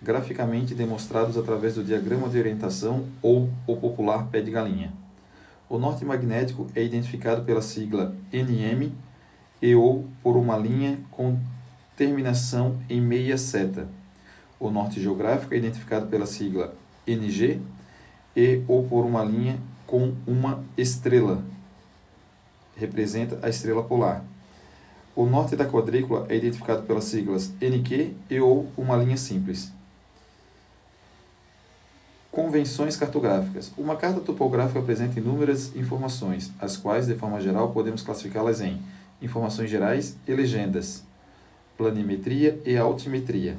[0.00, 4.92] graficamente demonstrados através do diagrama de orientação ou o popular pé de galinha.
[5.68, 8.92] O norte magnético é identificado pela sigla NM
[9.60, 11.38] e ou por uma linha com
[11.96, 13.88] terminação em meia seta.
[14.58, 16.74] O norte geográfico é identificado pela sigla
[17.06, 17.60] NG
[18.38, 21.42] e ou por uma linha com uma estrela.
[22.76, 24.24] Representa a estrela polar.
[25.16, 29.72] O norte da quadrícula é identificado pelas siglas NQ e ou uma linha simples.
[32.30, 33.72] Convenções cartográficas.
[33.76, 38.80] Uma carta topográfica apresenta inúmeras informações, as quais, de forma geral, podemos classificá-las em
[39.20, 41.02] informações gerais e legendas,
[41.76, 43.56] planimetria e altimetria.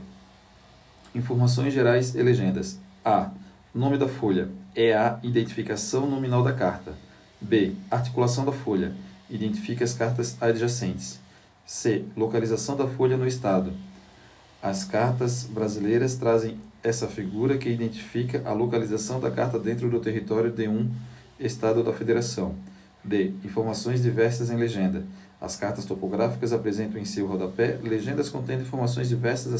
[1.13, 2.79] Informações gerais e legendas.
[3.03, 3.31] A.
[3.75, 6.93] Nome da folha é a identificação nominal da carta.
[7.41, 7.73] B.
[7.89, 8.93] Articulação da folha.
[9.29, 11.19] Identifica as cartas adjacentes.
[11.65, 12.03] C.
[12.15, 13.73] Localização da folha no estado.
[14.61, 20.51] As cartas brasileiras trazem essa figura que identifica a localização da carta dentro do território
[20.51, 20.89] de um
[21.39, 22.55] estado da federação.
[23.03, 23.33] D.
[23.43, 25.03] Informações diversas em legenda.
[25.39, 29.53] As cartas topográficas apresentam em seu rodapé legendas contendo informações diversas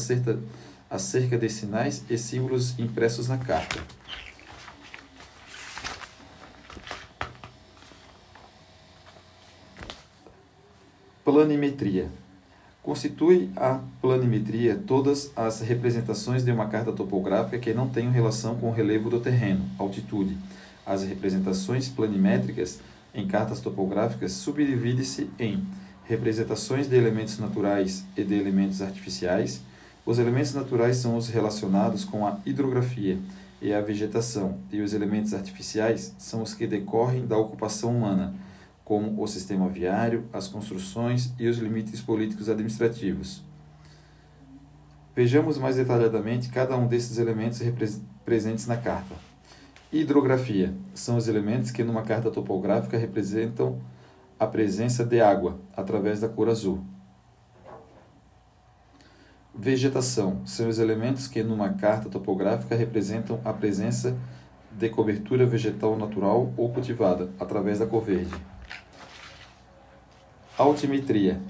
[0.90, 3.80] acerca, de sinais e símbolos impressos na carta.
[11.30, 12.08] Planimetria.
[12.82, 18.68] Constitui a planimetria todas as representações de uma carta topográfica que não tenham relação com
[18.68, 20.36] o relevo do terreno, altitude.
[20.84, 22.80] As representações planimétricas
[23.14, 25.64] em cartas topográficas subdivide-se em
[26.02, 29.62] representações de elementos naturais e de elementos artificiais.
[30.04, 33.16] Os elementos naturais são os relacionados com a hidrografia
[33.62, 38.34] e a vegetação, e os elementos artificiais são os que decorrem da ocupação humana
[38.90, 43.40] como o sistema viário, as construções e os limites políticos administrativos.
[45.14, 47.60] Vejamos mais detalhadamente cada um desses elementos
[48.24, 49.14] presentes na carta.
[49.92, 53.80] Hidrografia são os elementos que numa carta topográfica representam
[54.36, 56.82] a presença de água através da cor azul.
[59.54, 64.18] Vegetação são os elementos que numa carta topográfica representam a presença
[64.72, 68.34] de cobertura vegetal natural ou cultivada através da cor verde.
[70.60, 71.40] Altimetria.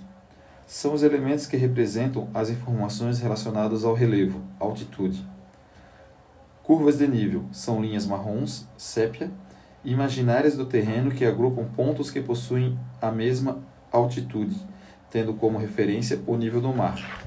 [0.69, 5.27] São os elementos que representam as informações relacionadas ao relevo, altitude.
[6.63, 9.29] Curvas de nível são linhas marrons, sépia,
[9.85, 13.59] imaginárias do terreno que agrupam pontos que possuem a mesma
[13.91, 14.65] altitude,
[15.11, 17.27] tendo como referência o nível do mar.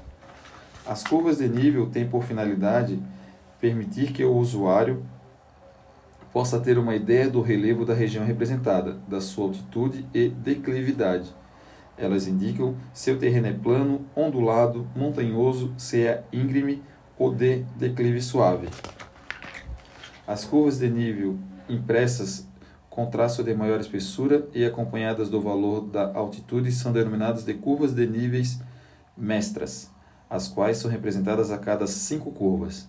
[0.85, 2.97] As curvas de nível têm por finalidade
[3.59, 5.05] permitir que o usuário
[6.31, 11.42] possa ter uma ideia do relevo da região representada, da sua altitude e declividade
[12.03, 16.81] elas indicam se o terreno é plano, ondulado, montanhoso, se é íngreme
[17.17, 18.67] ou de declive suave.
[20.27, 21.37] As curvas de nível
[21.69, 22.47] impressas
[22.89, 27.93] com traço de maior espessura e acompanhadas do valor da altitude são denominadas de curvas
[27.93, 28.59] de níveis
[29.17, 29.89] mestras,
[30.29, 32.87] as quais são representadas a cada cinco curvas.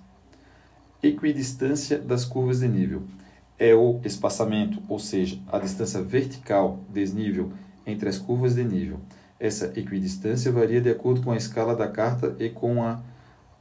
[1.02, 3.02] Equidistância das curvas de nível
[3.58, 7.52] é o espaçamento, ou seja, a distância vertical, desnível,
[7.86, 9.00] entre as curvas de nível.
[9.38, 13.00] Essa equidistância varia de acordo com a escala da carta e com a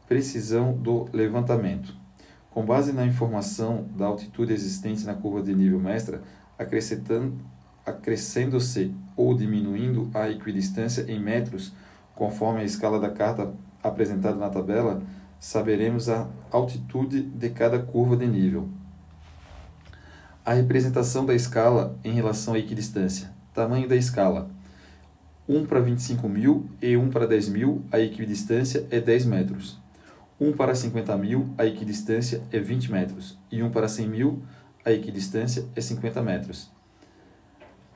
[0.08, 1.96] precisão do levantamento.
[2.52, 6.22] Com base na informação da altitude existente na curva de nível mestra,
[7.86, 11.74] acrescendo-se ou diminuindo a equidistância em metros,
[12.16, 15.02] conforme a escala da carta apresentada na tabela,
[15.40, 18.70] saberemos a altitude de cada curva de nível.
[20.46, 23.33] A representação da escala em relação à equidistância.
[23.54, 24.50] Tamanho da escala.
[25.48, 29.80] 1 para 25 mil e 1 para 10 mil, a equidistância é 10 metros.
[30.39, 33.38] 1 para 50 mil, a equidistância é 20 metros.
[33.52, 34.42] E 1 para 100 mil,
[34.84, 36.72] a equidistância é 50 metros.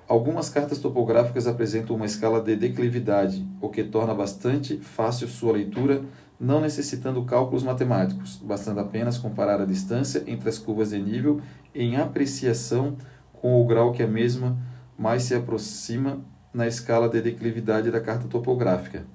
[0.08, 6.06] Algumas cartas topográficas apresentam uma escala de declividade, o que torna bastante fácil sua leitura
[6.40, 11.42] não necessitando cálculos matemáticos, bastando apenas comparar a distância entre as curvas de nível
[11.74, 12.96] em apreciação
[13.34, 14.56] com o grau que a mesma
[14.98, 16.20] mais se aproxima
[16.54, 19.06] na escala de declividade da carta topográfica.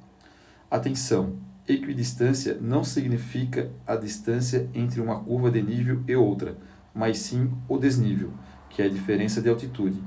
[0.70, 1.34] Atenção!
[1.68, 6.56] Equidistância não significa a distância entre uma curva de nível e outra,
[6.94, 8.32] mas sim o desnível,
[8.68, 10.02] que é a diferença de altitude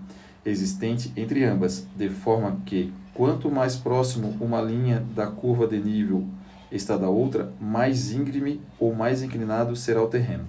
[0.46, 6.26] existente entre ambas, de forma que, quanto mais próximo uma linha da curva de nível
[6.72, 10.46] está da outra, mais íngreme ou mais inclinado será o terreno.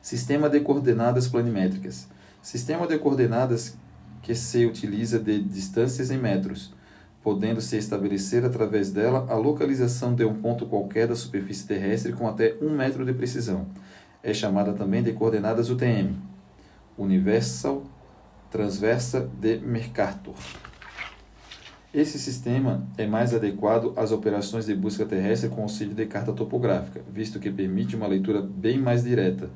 [0.00, 2.06] Sistema de coordenadas planimétricas.
[2.44, 3.74] Sistema de coordenadas
[4.20, 6.74] que se utiliza de distâncias em metros,
[7.22, 12.54] podendo-se estabelecer através dela a localização de um ponto qualquer da superfície terrestre com até
[12.60, 13.66] um metro de precisão.
[14.22, 16.16] É chamada também de coordenadas UTM.
[16.98, 17.82] Universal
[18.50, 20.34] Transversa de Mercator.
[21.94, 27.00] Esse sistema é mais adequado às operações de busca terrestre com auxílio de carta topográfica,
[27.10, 29.48] visto que permite uma leitura bem mais direta,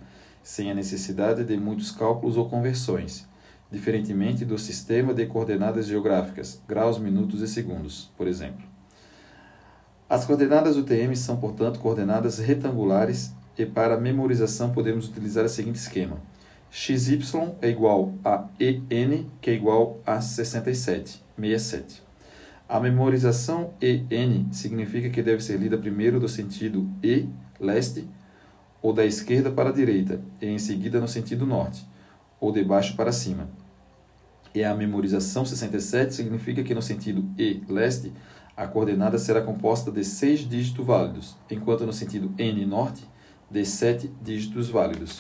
[0.49, 3.29] sem a necessidade de muitos cálculos ou conversões,
[3.71, 8.65] diferentemente do sistema de coordenadas geográficas, graus, minutos e segundos, por exemplo.
[10.09, 16.17] As coordenadas UTM são, portanto, coordenadas retangulares e para memorização podemos utilizar o seguinte esquema:
[16.71, 17.19] xy
[17.61, 22.03] é igual a en, que é igual a 67, 67.
[22.67, 27.29] A memorização EN significa que deve ser lida primeiro do sentido E,
[27.61, 28.09] leste,
[28.81, 31.87] ou da esquerda para a direita, e em seguida no sentido norte,
[32.41, 33.49] ou de baixo para cima.
[34.55, 38.13] E a memorização 67 significa que no sentido E, leste,
[38.57, 43.05] a coordenada será composta de seis dígitos válidos, enquanto no sentido N, norte,
[43.51, 45.19] de sete dígitos válidos.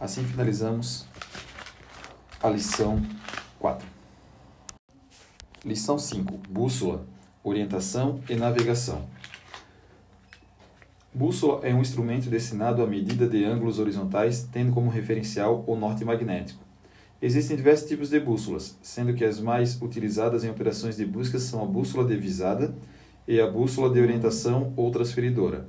[0.00, 1.06] Assim finalizamos
[2.42, 3.02] a lição
[3.58, 3.86] 4.
[5.64, 7.04] Lição 5: Bússola,
[7.44, 9.06] orientação e navegação.
[11.12, 16.04] Bússola é um instrumento destinado à medida de ângulos horizontais, tendo como referencial o norte
[16.04, 16.62] magnético.
[17.20, 21.64] Existem diversos tipos de bússolas, sendo que as mais utilizadas em operações de busca são
[21.64, 22.72] a bússola de visada
[23.26, 25.66] e a bússola de orientação ou transferidora.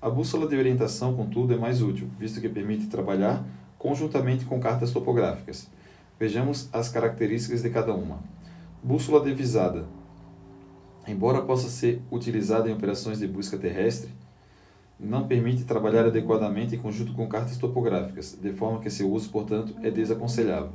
[0.00, 3.42] A bússola de orientação, contudo, é mais útil, visto que permite trabalhar
[3.78, 5.70] conjuntamente com cartas topográficas.
[6.20, 8.20] Vejamos as características de cada uma.
[8.82, 9.86] Bússola devisada.
[11.08, 14.10] Embora possa ser utilizada em operações de busca terrestre,
[15.02, 19.74] não permite trabalhar adequadamente em conjunto com cartas topográficas, de forma que seu uso, portanto,
[19.82, 20.70] é desaconselhável.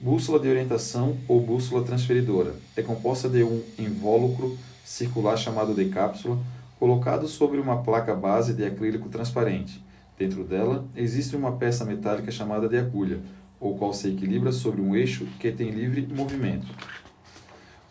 [0.00, 6.38] Bússola de orientação ou bússola transferidora é composta de um invólucro circular chamado de cápsula,
[6.78, 9.84] colocado sobre uma placa base de acrílico transparente.
[10.18, 13.20] Dentro dela existe uma peça metálica chamada de agulha,
[13.60, 16.66] o qual se equilibra sobre um eixo que tem livre movimento.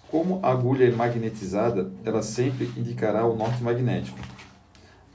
[0.09, 4.19] Como a agulha é magnetizada, ela sempre indicará o norte magnético.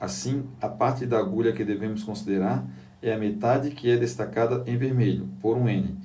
[0.00, 2.64] Assim, a parte da agulha que devemos considerar
[3.02, 5.96] é a metade que é destacada em vermelho, por um N,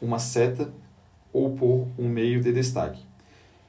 [0.00, 0.72] uma seta
[1.32, 3.04] ou por um meio de destaque.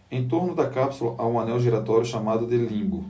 [0.10, 3.06] Em torno da cápsula há um anel giratório chamado de limbo,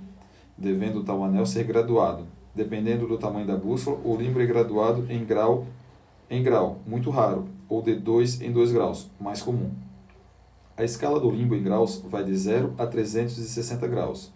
[0.58, 2.26] devendo tal anel ser graduado.
[2.54, 5.66] Dependendo do tamanho da bússola, o limbo é graduado em grau
[6.32, 9.70] em grau, muito raro, ou de 2 em 2 graus, mais comum.
[10.78, 14.32] A escala do limbo em graus vai de 0 a 360 graus,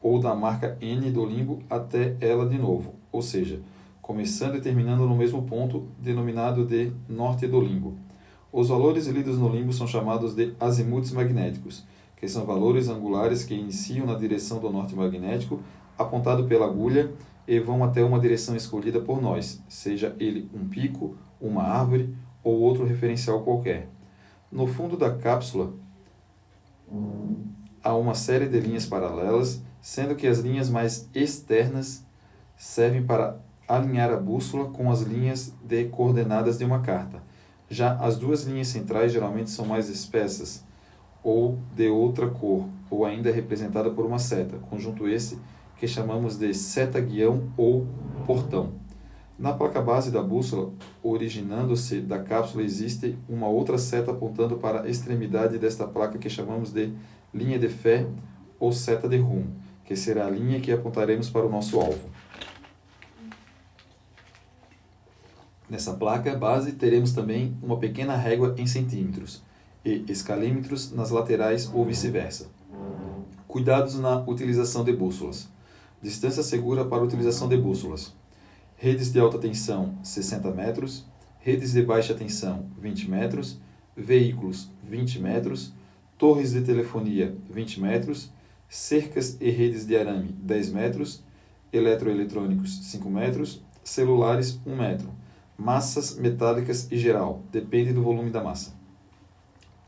[0.00, 3.60] ou da marca N do limbo até ela de novo, ou seja,
[4.00, 7.96] começando e terminando no mesmo ponto, denominado de norte do limbo.
[8.52, 11.84] Os valores lidos no limbo são chamados de azimutes magnéticos,
[12.16, 15.60] que são valores angulares que iniciam na direção do norte magnético,
[15.98, 17.12] apontado pela agulha
[17.46, 22.60] e vão até uma direção escolhida por nós, seja ele um pico, uma árvore ou
[22.60, 23.88] outro referencial qualquer.
[24.50, 25.72] No fundo da cápsula
[27.82, 32.04] há uma série de linhas paralelas, sendo que as linhas mais externas
[32.56, 37.22] servem para alinhar a bússola com as linhas de coordenadas de uma carta.
[37.70, 40.64] Já as duas linhas centrais geralmente são mais espessas
[41.22, 45.38] ou de outra cor, ou ainda representada por uma seta, conjunto esse
[45.76, 47.86] que chamamos de seta-guião ou
[48.26, 48.72] portão.
[49.38, 54.88] Na placa base da bússola, originando-se da cápsula, existe uma outra seta apontando para a
[54.88, 56.92] extremidade desta placa que chamamos de
[57.32, 58.04] linha de fé
[58.58, 59.54] ou seta de rumo,
[59.86, 62.10] que será a linha que apontaremos para o nosso alvo.
[65.70, 69.42] Nessa placa base teremos também uma pequena régua em centímetros
[69.84, 72.48] e escalímetros nas laterais ou vice-versa.
[73.48, 75.48] Cuidados na utilização de bússolas.
[76.02, 78.14] Distância segura para utilização de bússolas.
[78.76, 81.06] Redes de alta tensão 60 metros,
[81.38, 83.58] redes de baixa tensão 20 metros,
[83.96, 85.72] veículos 20 metros,
[86.18, 88.30] torres de telefonia 20 metros,
[88.68, 91.22] cercas e redes de arame 10 metros,
[91.72, 95.10] eletroeletrônicos 5 metros, celulares 1 metro,
[95.56, 98.74] massas metálicas e geral, depende do volume da massa.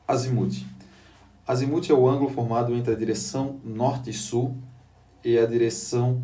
[0.06, 0.64] Azimuth.
[1.46, 4.56] Azimuth é o ângulo formado entre a direção norte e sul
[5.24, 6.22] e a direção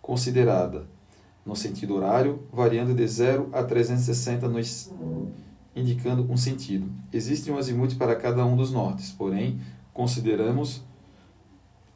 [0.00, 0.86] considerada,
[1.44, 4.92] no sentido horário, variando de 0 a 360 nos,
[5.74, 6.90] indicando um sentido.
[7.12, 9.60] Existe um azimuth para cada um dos nortes, porém,
[9.92, 10.82] consideramos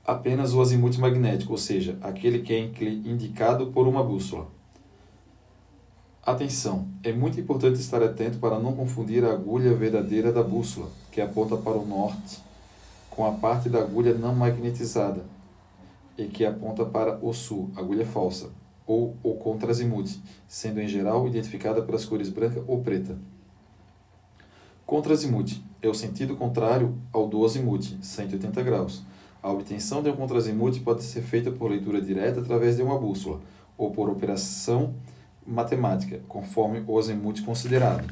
[0.04, 4.48] apenas o azimuth magnético, ou seja, aquele que é indicado por uma bússola.
[6.22, 6.88] Atenção!
[7.02, 11.56] É muito importante estar atento para não confundir a agulha verdadeira da bússola, que aponta
[11.56, 12.42] para o norte,
[13.10, 15.24] com a parte da agulha não magnetizada,
[16.16, 18.50] e que aponta para o sul, agulha falsa,
[18.86, 23.18] ou o contrazimuth, sendo em geral identificada pelas cores branca ou preta.
[24.86, 29.02] Contrazimuth é o sentido contrário ao do azimuth, 180 graus.
[29.44, 33.42] A obtenção de um contrazimuth pode ser feita por leitura direta através de uma bússola,
[33.76, 34.94] ou por operação
[35.46, 38.10] matemática, conforme o azimuth considerado.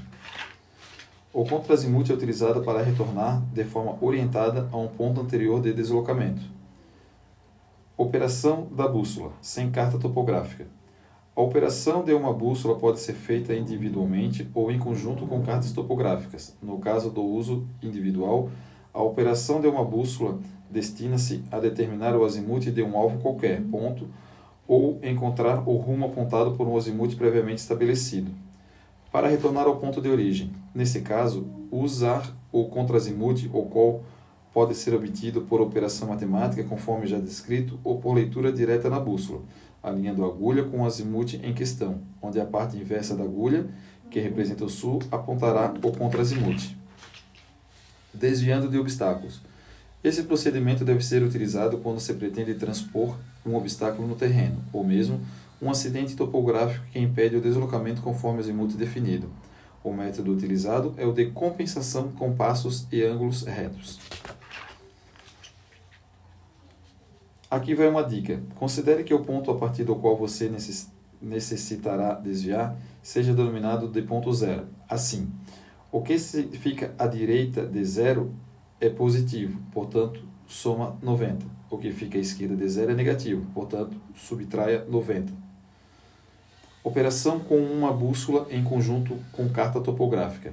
[1.33, 6.43] O contrazimuth é utilizado para retornar de forma orientada a um ponto anterior de deslocamento.
[7.97, 10.67] Operação da bússola, sem carta topográfica.
[11.35, 16.55] A operação de uma bússola pode ser feita individualmente ou em conjunto com cartas topográficas.
[16.63, 18.51] No caso do uso individual,
[18.93, 20.39] a operação de uma bússola
[20.73, 24.09] destina-se a determinar o azimuth de um alvo qualquer, ponto,
[24.67, 28.31] ou encontrar o rumo apontado por um azimuth previamente estabelecido.
[29.13, 34.03] Para retornar ao ponto de origem, nesse caso, usar o contrazimuth, o qual
[34.53, 39.43] pode ser obtido por operação matemática, conforme já descrito, ou por leitura direta na bússola,
[39.83, 43.67] alinhando a agulha com o azimuth em questão, onde a parte inversa da agulha,
[44.11, 46.75] que representa o sul, apontará o contrazimuth.
[48.13, 49.41] Desviando de obstáculos.
[50.03, 55.21] Esse procedimento deve ser utilizado quando se pretende transpor um obstáculo no terreno, ou mesmo
[55.61, 59.31] um acidente topográfico que impede o deslocamento conforme o azimuth definido.
[59.85, 64.01] O método utilizado é o de compensação com passos e ângulos retos.
[67.49, 68.43] Aqui vai uma dica.
[68.57, 70.51] Considere que o ponto a partir do qual você
[71.21, 74.67] necessitará desviar seja denominado de ponto zero.
[74.89, 75.31] Assim,
[75.93, 78.35] o que fica à direita de zero
[78.83, 81.47] é positivo, portanto, soma 90.
[81.71, 85.33] O que fica à esquerda de zero é negativo, portanto, subtraia 90.
[86.83, 90.53] Operação com uma bússola em conjunto com carta topográfica.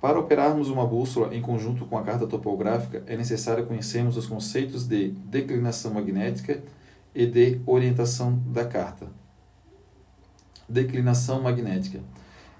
[0.00, 4.88] Para operarmos uma bússola em conjunto com a carta topográfica, é necessário conhecermos os conceitos
[4.88, 6.62] de declinação magnética
[7.14, 9.06] e de orientação da carta.
[10.66, 12.00] Declinação magnética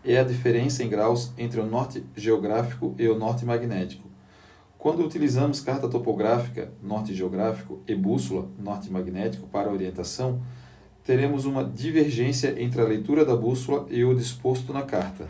[0.04, 4.08] é a diferença em graus entre o norte geográfico e o norte magnético.
[4.78, 10.40] Quando utilizamos carta topográfica, norte geográfico, e bússola, norte magnético, para orientação,
[11.04, 15.28] teremos uma divergência entre a leitura da bússola e o disposto na carta.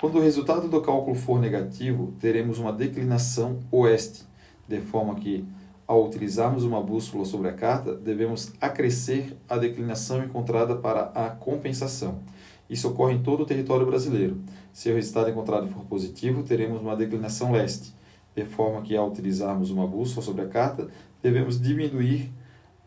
[0.00, 4.24] Quando o resultado do cálculo for negativo, teremos uma declinação oeste,
[4.68, 5.44] de forma que,
[5.88, 12.20] ao utilizarmos uma bússola sobre a carta, devemos acrescer a declinação encontrada para a compensação.
[12.68, 14.38] Isso ocorre em todo o território brasileiro.
[14.70, 17.94] Se o resultado encontrado for positivo, teremos uma declinação leste,
[18.36, 20.88] de forma que, ao utilizarmos uma bússola sobre a carta,
[21.22, 22.30] devemos diminuir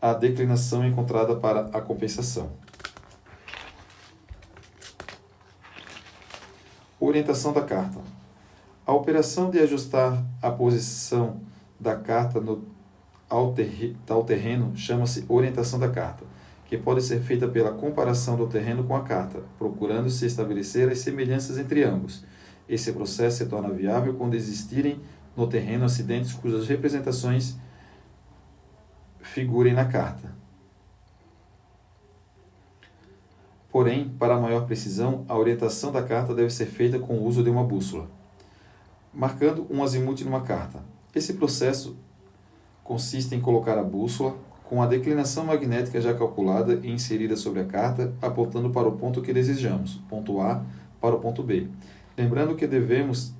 [0.00, 2.52] a declinação encontrada para a compensação.
[7.00, 7.98] Orientação da carta.
[8.86, 11.40] A operação de ajustar a posição
[11.80, 12.64] da carta no,
[13.32, 16.22] ao, ter, ao terreno chama-se orientação da carta,
[16.66, 21.56] que pode ser feita pela comparação do terreno com a carta, procurando-se estabelecer as semelhanças
[21.56, 22.24] entre ambos.
[22.68, 25.00] Esse processo se torna viável quando existirem
[25.34, 27.56] no terreno acidentes cujas representações
[29.22, 30.30] figurem na carta.
[33.70, 37.48] Porém, para maior precisão, a orientação da carta deve ser feita com o uso de
[37.48, 38.10] uma bússola,
[39.10, 40.84] marcando um azimuth numa carta.
[41.14, 41.96] Esse processo
[42.84, 47.64] consiste em colocar a bússola com a declinação magnética já calculada e inserida sobre a
[47.64, 50.64] carta, apontando para o ponto que desejamos, ponto A
[51.00, 51.68] para o ponto B.
[52.16, 53.34] Lembrando que devemos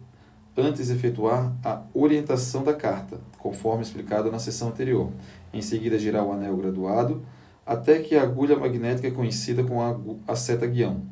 [0.57, 5.11] antes efetuar a orientação da carta, conforme explicado na seção anterior.
[5.53, 7.22] Em seguida, girar o anel graduado
[7.64, 11.03] até que a agulha magnética conhecida como a, a seta guião,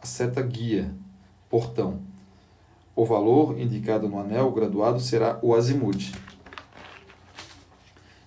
[0.00, 0.94] a seta guia,
[1.50, 1.98] portão.
[2.96, 6.12] O valor indicado no anel graduado será o azimuth.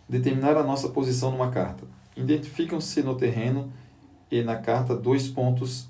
[0.08, 1.86] Determinar a nossa posição numa carta.
[2.16, 3.72] Identificam-se no terreno
[4.32, 5.89] e na carta dois pontos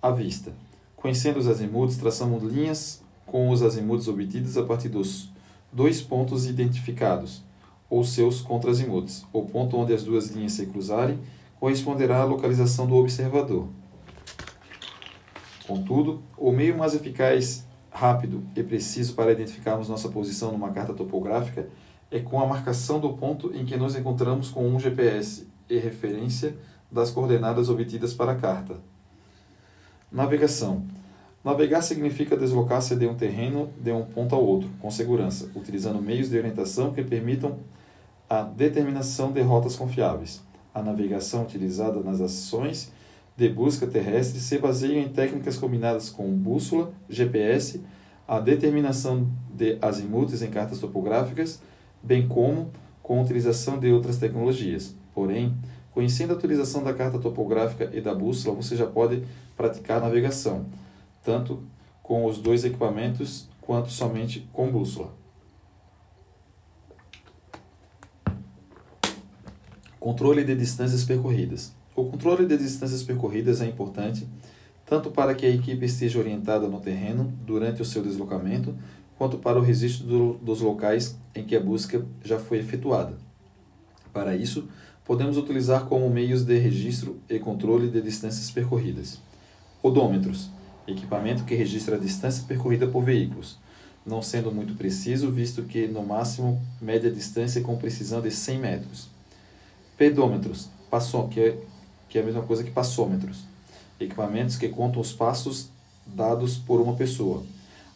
[0.00, 0.52] à vista.
[0.96, 5.30] Conhecendo os azimuths, traçamos linhas com os azimuths obtidos a partir dos
[5.72, 7.42] dois pontos identificados,
[7.88, 9.24] ou seus contrazimuths.
[9.32, 11.18] O ponto onde as duas linhas se cruzarem
[11.58, 13.68] corresponderá à localização do observador.
[15.66, 21.68] Contudo, o meio mais eficaz, rápido e preciso para identificarmos nossa posição numa carta topográfica
[22.12, 26.54] é com a marcação do ponto em que nos encontramos com um GPS e referência
[26.90, 28.76] das coordenadas obtidas para a carta.
[30.10, 30.84] Navegação.
[31.42, 36.28] Navegar significa deslocar-se de um terreno de um ponto ao outro, com segurança, utilizando meios
[36.28, 37.58] de orientação que permitam
[38.28, 40.42] a determinação de rotas confiáveis.
[40.74, 42.92] A navegação utilizada nas ações
[43.36, 47.82] de busca terrestre se baseia em técnicas combinadas com bússola, GPS,
[48.28, 51.60] a determinação de azimuths em cartas topográficas,
[52.02, 52.70] bem como
[53.02, 54.94] com a utilização de outras tecnologias.
[55.14, 55.54] Porém,
[55.92, 59.22] Conhecendo a utilização da carta topográfica e da bússola, você já pode
[59.54, 60.64] praticar navegação,
[61.22, 61.62] tanto
[62.02, 65.14] com os dois equipamentos quanto somente com bússola.
[70.00, 71.72] Controle de distâncias percorridas.
[71.94, 74.26] O controle de distâncias percorridas é importante
[74.84, 78.74] tanto para que a equipe esteja orientada no terreno durante o seu deslocamento,
[79.22, 83.16] quanto para o registro do, dos locais em que a busca já foi efetuada.
[84.12, 84.66] Para isso,
[85.04, 89.20] podemos utilizar como meios de registro e controle de distâncias percorridas.
[89.80, 90.50] Odômetros
[90.88, 93.60] equipamento que registra a distância percorrida por veículos,
[94.04, 98.58] não sendo muito preciso, visto que no máximo mede a distância com precisão de 100
[98.58, 99.08] metros.
[99.96, 100.68] Pedômetros,
[101.30, 101.58] que, é,
[102.08, 103.44] que é a mesma coisa que passômetros,
[104.00, 105.70] equipamentos que contam os passos
[106.04, 107.44] dados por uma pessoa.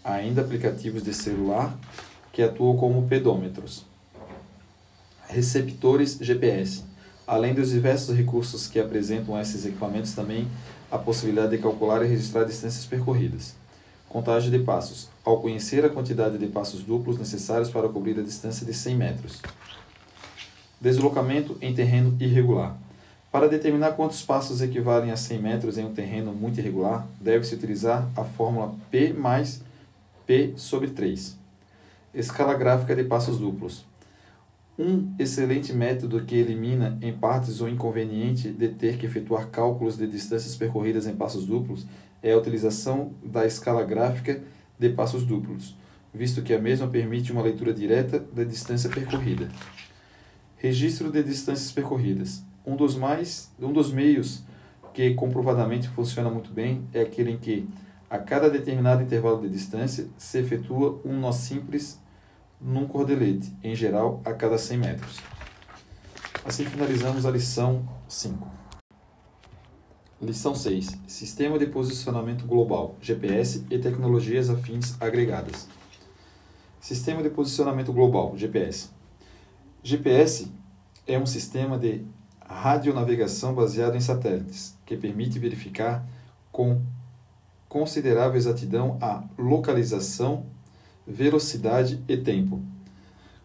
[0.07, 1.77] Ainda aplicativos de celular
[2.33, 3.85] que atuam como pedômetros.
[5.29, 6.85] Receptores GPS
[7.27, 10.47] Além dos diversos recursos que apresentam esses equipamentos, também
[10.89, 13.57] a possibilidade de calcular e registrar distâncias percorridas.
[14.09, 15.09] Contagem de passos.
[15.25, 19.43] Ao conhecer a quantidade de passos duplos necessários para cobrir a distância de 100 metros.
[20.81, 22.77] Deslocamento em terreno irregular.
[23.33, 28.09] Para determinar quantos passos equivalem a 100 metros em um terreno muito irregular, deve-se utilizar
[28.17, 29.61] a fórmula P mais
[30.27, 31.39] P sobre 3.
[32.13, 33.87] Escala gráfica de passos duplos.
[34.77, 40.07] Um excelente método que elimina em partes o inconveniente de ter que efetuar cálculos de
[40.07, 41.87] distâncias percorridas em passos duplos
[42.23, 44.43] é a utilização da escala gráfica
[44.77, 45.77] de passos duplos,
[46.13, 49.49] visto que a mesma permite uma leitura direta da distância percorrida.
[50.57, 52.43] Registro de distâncias percorridas.
[52.67, 54.43] Um dos mais um dos meios
[54.93, 57.69] que comprovadamente funciona muito bem é aquele em que
[58.09, 62.01] a cada determinado intervalo de distância se efetua um nó simples
[62.61, 65.21] num cordelete, em geral a cada 100 metros.
[66.45, 68.57] Assim finalizamos a lição 5.
[70.23, 75.69] Lição 6: Sistema de Posicionamento Global, GPS e tecnologias afins agregadas.
[76.81, 78.91] Sistema de Posicionamento Global, GPS.
[79.83, 80.51] GPS
[81.07, 82.07] é um sistema de
[82.49, 86.07] radionavegação baseado em satélites, que permite verificar
[86.51, 86.81] com
[87.77, 90.47] considerável exatidão a localização
[91.07, 92.63] velocidade e tempo.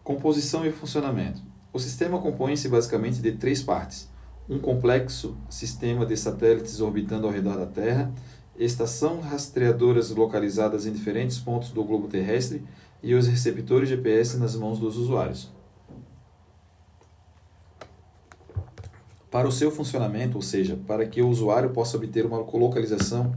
[0.02, 1.42] Composição e funcionamento.
[1.70, 4.08] O sistema compõe-se basicamente de três partes:
[4.48, 8.10] um complexo sistema de satélites orbitando ao redor da Terra,
[8.56, 12.64] estação rastreadoras localizadas em diferentes pontos do globo terrestre
[13.02, 15.52] e os receptores GPS nas mãos dos usuários.
[19.30, 23.34] Para o seu funcionamento, ou seja, para que o usuário possa obter uma localização,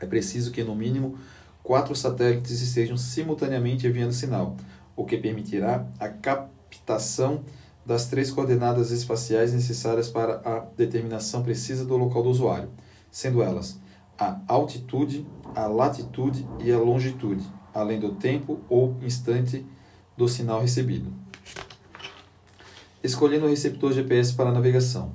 [0.00, 1.18] é preciso que, no mínimo,
[1.62, 4.56] quatro satélites estejam simultaneamente enviando sinal,
[4.96, 7.42] o que permitirá a captação
[7.84, 12.70] das três coordenadas espaciais necessárias para a determinação precisa do local do usuário,
[13.10, 13.78] sendo elas
[14.18, 19.66] a altitude, a latitude e a longitude, além do tempo ou instante
[20.16, 21.12] do sinal recebido.
[23.02, 25.12] Escolhendo o receptor GPS para navegação.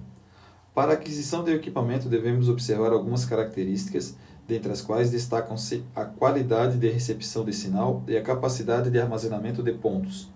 [0.75, 4.15] Para a aquisição do equipamento, devemos observar algumas características,
[4.49, 9.61] dentre as quais destacam-se a qualidade de recepção de sinal e a capacidade de armazenamento
[9.61, 10.27] de pontos,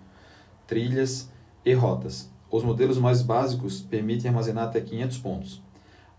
[0.68, 1.32] trilhas
[1.66, 2.30] e rotas.
[2.52, 5.64] Os modelos mais básicos permitem armazenar até 500 pontos.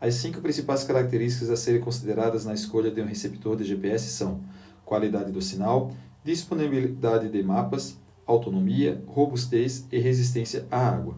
[0.00, 4.40] As cinco principais características a serem consideradas na escolha de um receptor de GPS são
[4.84, 5.92] qualidade do sinal,
[6.24, 11.14] disponibilidade de mapas, autonomia, robustez e resistência à água.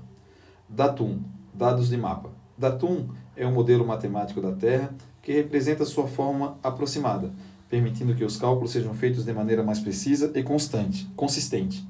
[0.69, 1.21] Datum,
[1.55, 2.31] dados de mapa.
[2.59, 4.95] Datum é um modelo matemático da Terra
[5.27, 7.33] que representa sua forma aproximada,
[7.69, 11.85] permitindo que os cálculos sejam feitos de maneira mais precisa e constante, consistente.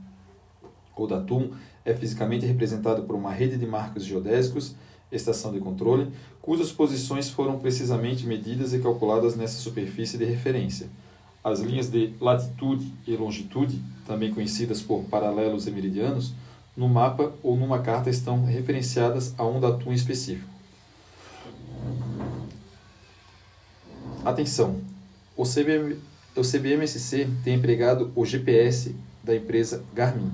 [0.97, 1.51] O datum
[1.85, 4.75] é fisicamente representado por uma rede de marcos geodésicos,
[5.13, 6.11] estação de controle,
[6.41, 10.89] cujas posições foram precisamente medidas e calculadas nessa superfície de referência.
[11.45, 16.33] As linhas de latitude e longitude, também conhecidas por paralelos e meridianos,
[16.75, 20.56] no mapa ou numa carta estão referenciadas a um datum específico.
[24.27, 24.81] Atenção!
[25.37, 25.97] O, CBM,
[26.35, 30.33] o CBMSC tem empregado o GPS da empresa Garmin.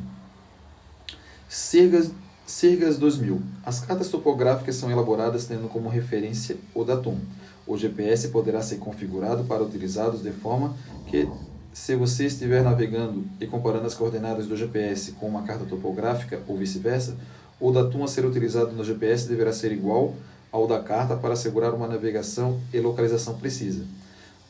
[1.46, 2.10] Sergas,
[2.46, 3.42] Sergas 2000.
[3.62, 7.18] As cartas topográficas são elaboradas tendo como referência o datum.
[7.66, 10.74] O GPS poderá ser configurado para utilizados de forma
[11.08, 11.28] que
[11.70, 16.56] se você estiver navegando e comparando as coordenadas do GPS com uma carta topográfica ou
[16.56, 17.14] vice-versa,
[17.60, 20.14] o datum a ser utilizado no GPS deverá ser igual
[20.52, 23.86] ao da carta para assegurar uma navegação e localização precisa.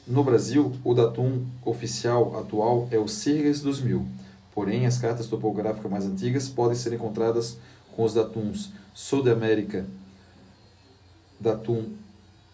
[0.06, 4.04] No Brasil, o datum oficial atual é o Sirgas 2000,
[4.52, 7.56] porém as cartas topográficas mais antigas podem ser encontradas
[7.94, 9.86] com os datuns Sul da América,
[11.40, 11.84] datum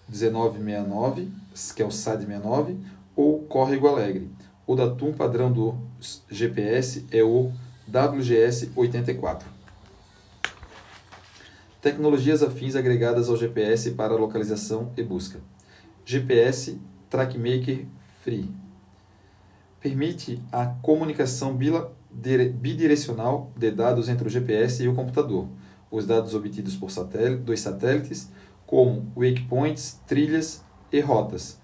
[0.08, 1.28] 1969,
[1.74, 2.76] que é o SAD 69,
[3.16, 4.30] ou Córrego Alegre,
[4.66, 5.74] o datum padrão do
[6.30, 7.50] GPS é o
[7.88, 9.57] WGS 84.
[11.80, 15.40] Tecnologias afins agregadas ao GPS para localização e busca.
[16.04, 17.86] GPS TrackMaker
[18.22, 18.52] Free
[19.80, 25.46] permite a comunicação bidirecional de dados entre o GPS e o computador.
[25.88, 28.28] Os dados obtidos por satélite, dos satélites,
[28.66, 31.60] como waypoints, trilhas e rotas,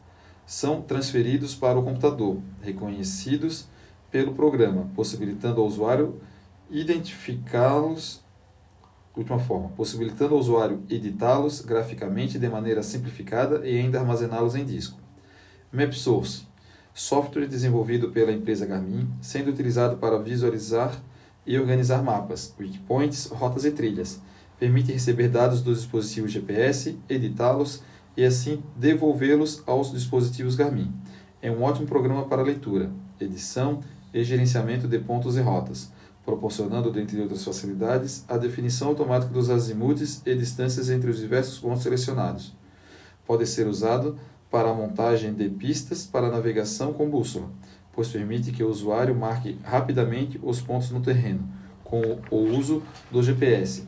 [0.46, 3.66] são transferidos para o computador, reconhecidos
[4.12, 6.20] pelo programa, possibilitando ao usuário
[6.70, 8.23] identificá-los de
[9.16, 14.98] última forma, possibilitando ao usuário editá-los graficamente de maneira simplificada e ainda armazená-los em disco.
[15.72, 16.46] MapSource,
[16.92, 21.00] software desenvolvido pela empresa Garmin, sendo utilizado para visualizar
[21.46, 24.20] e organizar mapas, waypoints, rotas e trilhas.
[24.58, 27.82] Permite receber dados dos dispositivos GPS, editá-los
[28.16, 30.92] e assim devolvê-los aos dispositivos Garmin.
[31.42, 32.90] É um ótimo programa para leitura,
[33.20, 33.80] edição
[34.12, 35.92] e gerenciamento de pontos e rotas,
[36.24, 41.82] proporcionando, dentre outras facilidades, a definição automática dos azimudes e distâncias entre os diversos pontos
[41.82, 42.54] selecionados.
[43.26, 44.18] Pode ser usado
[44.50, 47.50] para a montagem de pistas para navegação com bússola,
[47.92, 51.48] pois permite que o usuário marque rapidamente os pontos no terreno,
[51.82, 53.84] com o uso do GPS,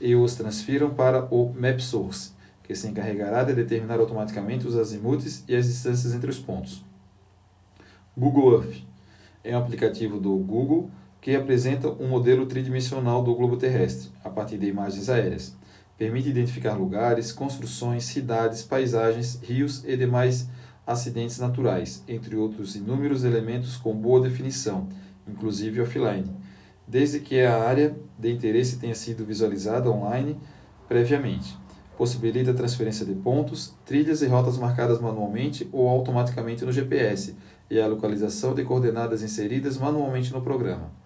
[0.00, 5.44] e os transfiram para o Map Source, que se encarregará de determinar automaticamente os azimuts
[5.48, 6.84] e as distâncias entre os pontos.
[8.16, 8.82] Google Earth
[9.42, 10.90] é um aplicativo do Google
[11.22, 15.56] que apresenta um modelo tridimensional do globo terrestre, a partir de imagens aéreas.
[15.96, 20.50] Permite identificar lugares, construções, cidades, paisagens, rios e demais
[20.84, 24.88] acidentes naturais, entre outros inúmeros elementos com boa definição,
[25.26, 26.24] inclusive offline,
[26.86, 30.36] desde que a área de interesse tenha sido visualizada online
[30.88, 31.56] previamente
[31.96, 37.36] possibilita a transferência de pontos, trilhas e rotas marcadas manualmente ou automaticamente no GPS
[37.70, 41.01] e a localização de coordenadas inseridas manualmente no programa.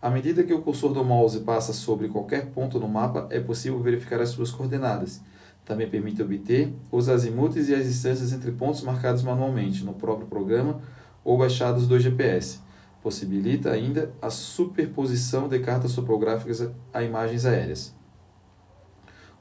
[0.00, 3.82] À medida que o cursor do mouse passa sobre qualquer ponto no mapa, é possível
[3.82, 5.20] verificar as suas coordenadas.
[5.64, 10.80] Também permite obter os azimutes e as distâncias entre pontos marcados manualmente no próprio programa
[11.24, 12.60] ou baixados do GPS.
[13.02, 17.92] Possibilita ainda a superposição de cartas topográficas a imagens aéreas.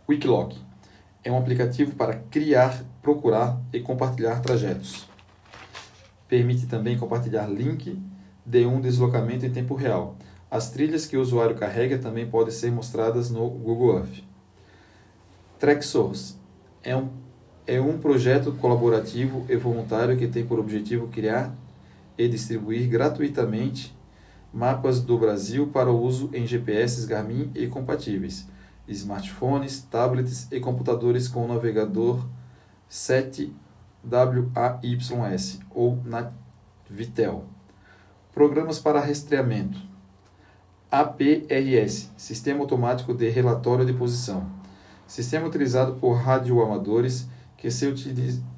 [0.10, 0.56] Wikiloc
[1.24, 5.08] é um aplicativo para criar, procurar e compartilhar trajetos.
[6.28, 8.02] Permite também compartilhar link
[8.44, 10.16] de um deslocamento em tempo real.
[10.50, 14.24] As trilhas que o usuário carrega também podem ser mostradas no Google Earth.
[15.60, 16.36] TrackSource
[16.84, 17.10] é um,
[17.66, 21.54] é um projeto colaborativo e voluntário que tem por objetivo criar
[22.18, 23.96] e distribuir gratuitamente
[24.54, 28.48] mapas do Brasil para uso em GPS Garmin e compatíveis
[28.88, 32.26] smartphones, tablets e computadores com o navegador
[32.90, 33.52] 7WAYS
[35.70, 37.46] ou Navitel.
[38.34, 39.87] Programas para rastreamento.
[40.90, 44.58] APRS Sistema Automático de Relatório de Posição
[45.08, 47.92] sistema utilizado por radioamadores que se,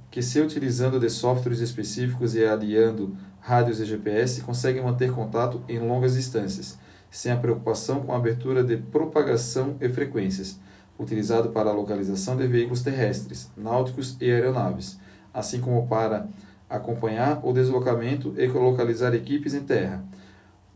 [0.10, 5.80] que se utilizando de softwares específicos e aliando rádios e GPS conseguem manter contato em
[5.80, 6.78] longas distâncias,
[7.10, 10.60] sem a preocupação com a abertura de propagação e frequências,
[10.98, 15.00] utilizado para a localização de veículos terrestres, náuticos e aeronaves,
[15.34, 16.28] assim como para
[16.70, 20.04] acompanhar o deslocamento e localizar equipes em terra.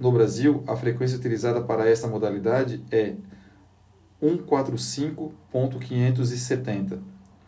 [0.03, 3.13] No Brasil, a frequência utilizada para esta modalidade é
[4.21, 6.99] 145.570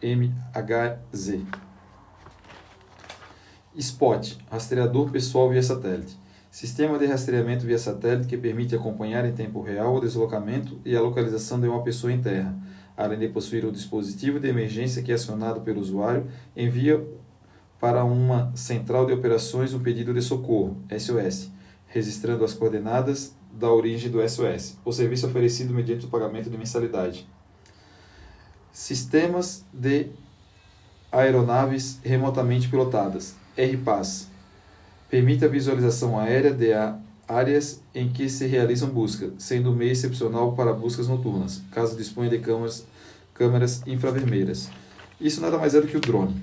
[0.02, 1.42] MHz.
[3.78, 6.18] SPOT rastreador pessoal via satélite.
[6.50, 11.02] Sistema de rastreamento via satélite que permite acompanhar em tempo real o deslocamento e a
[11.02, 12.58] localização de uma pessoa em terra,
[12.96, 16.26] além de possuir o dispositivo de emergência que, acionado pelo usuário,
[16.56, 17.06] envia
[17.82, 21.54] para uma central de operações um pedido de socorro, SOS,
[21.96, 27.26] registrando as coordenadas da origem do SOS, o serviço oferecido mediante o pagamento de mensalidade.
[28.70, 30.08] Sistemas de
[31.10, 34.28] aeronaves remotamente pilotadas, RPAS,
[35.10, 36.74] permite a visualização aérea de
[37.26, 42.30] áreas em que se realizam buscas, sendo um meio excepcional para buscas noturnas, caso disponha
[42.30, 42.86] de câmeras,
[43.34, 44.70] câmeras infravermelhas.
[45.18, 46.36] Isso nada mais é do que o drone.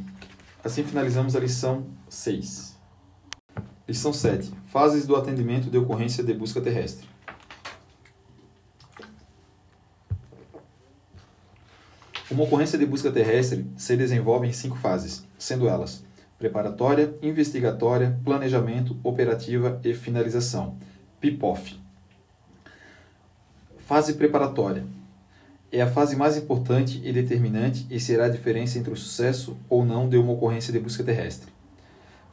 [0.65, 2.72] Assim finalizamos a lição 6.
[3.87, 4.53] Lição 7.
[4.67, 7.09] Fases do atendimento de ocorrência de busca terrestre.
[12.31, 16.05] Uma ocorrência de busca terrestre se desenvolve em cinco fases, sendo elas
[16.39, 20.77] preparatória, investigatória, planejamento, operativa e finalização.
[21.21, 21.79] PIPOF.
[23.79, 24.85] Fase preparatória.
[25.71, 29.85] É a fase mais importante e determinante e será a diferença entre o sucesso ou
[29.85, 31.52] não de uma ocorrência de busca terrestre.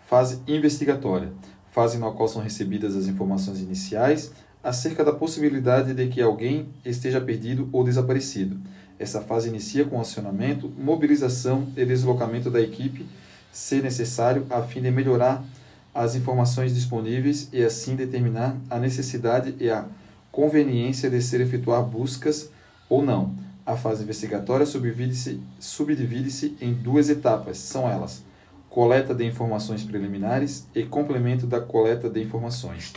[0.10, 1.32] Fase investigatória
[1.72, 4.32] fase na qual são recebidas as informações iniciais
[4.64, 8.60] acerca da possibilidade de que alguém esteja perdido ou desaparecido.
[8.98, 13.06] Essa fase inicia com acionamento, mobilização e deslocamento da equipe,
[13.52, 15.46] se necessário, a fim de melhorar
[15.94, 19.86] as informações disponíveis e assim determinar a necessidade e a
[20.32, 22.50] conveniência de ser efetuar buscas
[22.90, 23.36] ou não.
[23.64, 28.24] A fase investigatória subdivide-se subdivide em duas etapas, são elas:
[28.70, 32.94] coleta de informações preliminares e complemento da coleta de informações.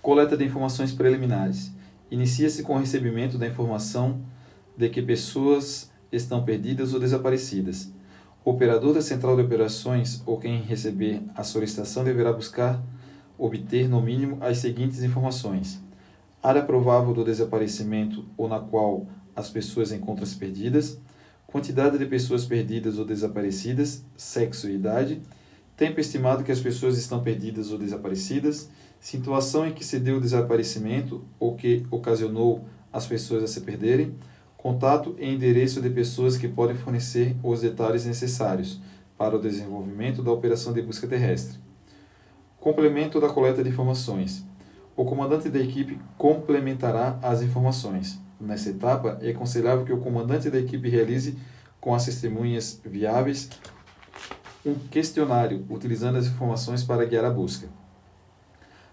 [0.00, 1.70] Coleta de informações preliminares.
[2.10, 4.22] Inicia-se com o recebimento da informação
[4.76, 7.92] de que pessoas estão perdidas ou desaparecidas.
[8.44, 12.80] O operador da central de operações ou quem receber a solicitação deverá buscar
[13.36, 15.82] obter no mínimo as seguintes informações:
[16.42, 20.98] área provável do desaparecimento ou na qual as pessoas encontram-se perdidas,
[21.56, 25.22] quantidade de pessoas perdidas ou desaparecidas, sexo e idade,
[25.74, 28.68] tempo estimado que as pessoas estão perdidas ou desaparecidas,
[29.00, 34.14] situação em que se deu o desaparecimento ou que ocasionou as pessoas a se perderem,
[34.58, 38.78] contato e endereço de pessoas que podem fornecer os detalhes necessários
[39.16, 41.58] para o desenvolvimento da operação de busca terrestre.
[42.60, 44.44] Complemento da coleta de informações.
[44.94, 48.25] O comandante da equipe complementará as informações.
[48.38, 51.38] Nessa etapa, é aconselhável que o comandante da equipe realize
[51.80, 53.48] com as testemunhas viáveis
[54.64, 57.68] um questionário utilizando as informações para guiar a busca.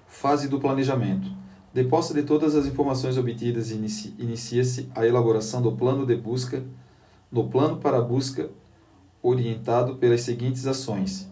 [0.07, 1.29] Fase do planejamento.
[1.73, 6.63] De posse de todas as informações obtidas, inicia-se a elaboração do plano de busca,
[7.31, 8.51] do plano para a busca
[9.23, 11.27] orientado pelas seguintes ações: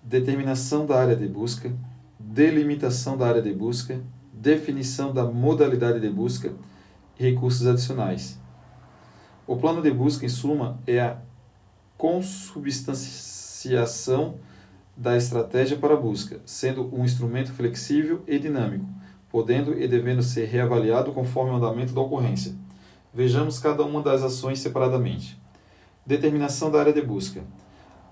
[0.00, 1.72] determinação da área de busca,
[2.18, 4.00] delimitação da área de busca,
[4.36, 6.52] definição da modalidade de busca
[7.18, 8.38] e recursos adicionais.
[9.46, 11.16] O plano de busca, em suma, é a
[11.96, 14.34] consubstanciação
[14.94, 18.84] da estratégia para a busca, sendo um instrumento flexível e dinâmico,
[19.30, 22.54] podendo e devendo ser reavaliado conforme o andamento da ocorrência.
[23.14, 25.40] Vejamos cada uma das ações separadamente.
[26.04, 27.42] Determinação da área de busca.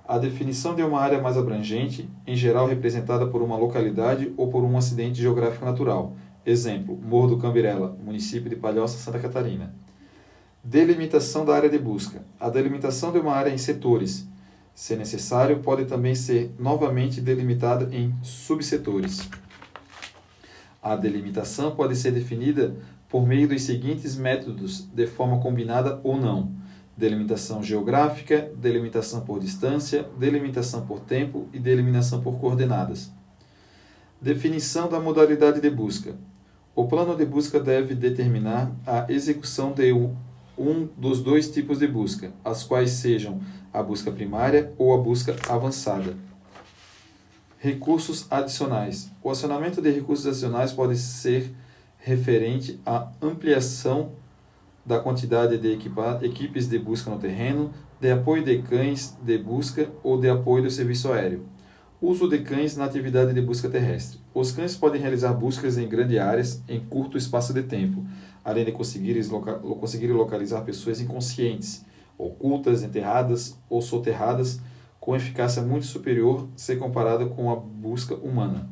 [0.06, 4.62] A definição de uma área mais abrangente, em geral representada por uma localidade ou por
[4.62, 6.14] um acidente geográfico natural,
[6.46, 9.74] Exemplo: Morro do Cambirela, município de Palhoça, Santa Catarina.
[10.62, 12.22] Delimitação da área de busca.
[12.38, 14.28] A delimitação de uma área em setores,
[14.74, 19.28] se necessário, pode também ser novamente delimitada em subsetores.
[20.82, 22.76] A delimitação pode ser definida
[23.08, 26.52] por meio dos seguintes métodos, de forma combinada ou não:
[26.96, 33.10] delimitação geográfica, delimitação por distância, delimitação por tempo e delimitação por coordenadas.
[34.20, 36.14] Definição da modalidade de busca.
[36.74, 39.92] O plano de busca deve determinar a execução de
[40.56, 43.40] um dos dois tipos de busca, as quais sejam
[43.72, 46.16] a busca primária ou a busca avançada.
[47.58, 49.10] Recursos adicionais.
[49.22, 51.52] O acionamento de recursos adicionais pode ser
[51.98, 54.12] referente à ampliação
[54.84, 55.78] da quantidade de
[56.22, 57.70] equipes de busca no terreno,
[58.00, 61.46] de apoio de cães de busca ou de apoio do serviço aéreo.
[62.00, 64.20] Uso de cães na atividade de busca terrestre.
[64.34, 68.04] Os cães podem realizar buscas em grandes áreas em curto espaço de tempo,
[68.44, 69.18] além de conseguir,
[69.80, 71.84] conseguir localizar pessoas inconscientes,
[72.18, 74.60] ocultas, enterradas ou soterradas,
[75.00, 78.68] com eficácia muito superior se comparada com a busca humana.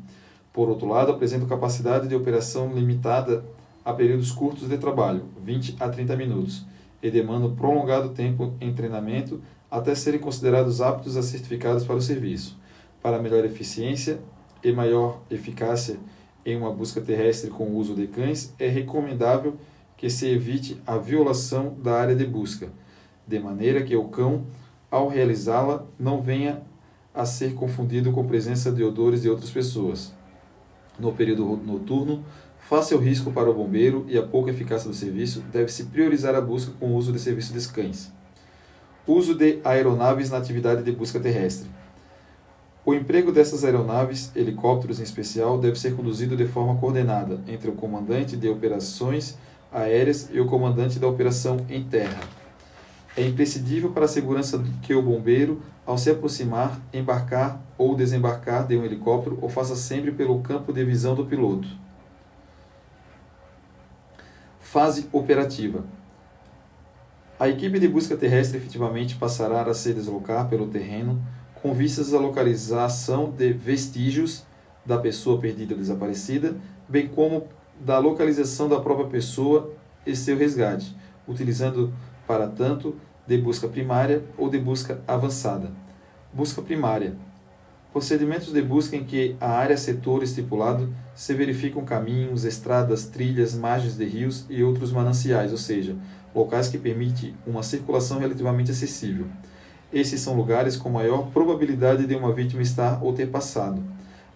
[0.53, 3.43] Por outro lado, apresentam capacidade de operação limitada
[3.85, 6.65] a períodos curtos de trabalho, 20 a 30 minutos,
[7.03, 12.59] e demandam prolongado tempo em treinamento até serem considerados aptos a certificados para o serviço.
[13.03, 14.21] Para melhor eficiência
[14.63, 15.99] e maior eficácia
[16.45, 19.57] em uma busca terrestre com o uso de cães, é recomendável
[19.97, 22.69] que se evite a violação da área de busca,
[23.27, 24.45] de maneira que o cão,
[24.91, 26.63] ao realizá-la, não venha
[27.15, 30.13] a ser confundido com presença de odores de outras pessoas
[30.99, 32.25] no período noturno,
[32.69, 36.41] face ao risco para o bombeiro e a pouca eficácia do serviço, deve-se priorizar a
[36.41, 38.13] busca com o uso de serviço de cães.
[39.07, 41.69] Uso de aeronaves na atividade de busca terrestre.
[42.85, 47.75] O emprego dessas aeronaves, helicópteros em especial, deve ser conduzido de forma coordenada entre o
[47.75, 49.37] comandante de operações
[49.73, 52.21] aéreas e o comandante da operação em terra.
[53.17, 58.77] É imprescindível para a segurança que o bombeiro, ao se aproximar, embarcar ou desembarcar de
[58.77, 61.69] um helicóptero, o faça sempre pelo campo de visão do piloto.
[64.73, 65.85] Fase operativa.
[67.39, 71.23] A equipe de busca terrestre efetivamente passará a se deslocar pelo terreno
[71.61, 74.47] com vistas à localização de vestígios
[74.83, 76.57] da pessoa perdida ou desaparecida,
[76.89, 77.49] bem como
[77.79, 79.75] da localização da própria pessoa
[80.07, 80.97] e seu resgate,
[81.29, 81.93] utilizando
[82.27, 82.97] para tanto
[83.27, 85.71] de busca primária ou de busca avançada.
[86.33, 87.15] Busca primária.
[87.93, 93.99] Procedimentos de busca em que a área setor estipulado se verificam caminhos, estradas, trilhas, margens
[93.99, 95.95] de rios e outros mananciais, ou seja,
[96.35, 99.27] locais que permitem uma circulação relativamente acessível.
[99.93, 103.85] Esses são lugares com maior probabilidade de uma vítima estar ou ter passado.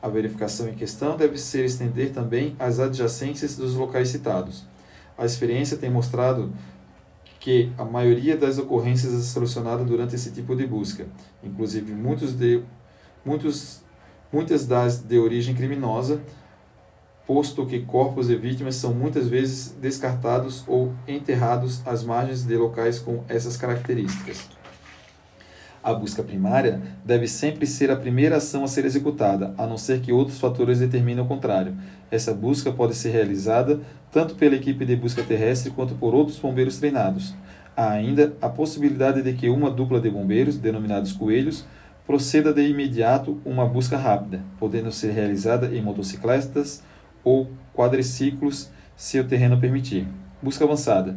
[0.03, 4.67] A verificação em questão deve ser estender também às adjacências dos locais citados.
[5.17, 6.53] A experiência tem mostrado
[7.41, 11.07] que a maioria das ocorrências é solucionada durante esse tipo de busca,
[11.43, 12.63] inclusive muitos de,
[13.27, 13.83] muitos,
[14.33, 16.21] muitas das de origem criminosa,
[17.27, 23.01] posto que corpos de vítimas são muitas vezes descartados ou enterrados às margens de locais
[23.01, 24.49] com essas características.
[25.83, 30.01] A busca primária deve sempre ser a primeira ação a ser executada, a não ser
[30.01, 31.77] que outros fatores determinem o contrário.
[32.11, 36.79] Essa busca pode ser realizada tanto pela equipe de busca terrestre quanto por outros bombeiros
[36.79, 37.35] treinados.
[37.77, 41.65] Há ainda a possibilidade de que uma dupla de bombeiros, denominados coelhos,
[42.07, 46.83] proceda de imediato uma busca rápida, podendo ser realizada em motocicletas
[47.25, 50.07] ou quadriciclos, se o terreno permitir.
[50.41, 51.17] Busca avançada.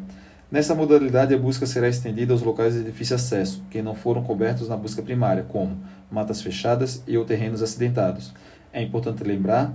[0.52, 4.68] Nessa modalidade, a busca será estendida aos locais de difícil acesso, que não foram cobertos
[4.68, 5.78] na busca primária, como
[6.10, 8.34] matas fechadas e ou terrenos acidentados.
[8.74, 9.72] É importante lembrar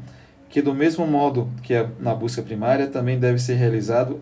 [0.48, 4.20] que, do mesmo modo que na busca primária, também deve ser realizado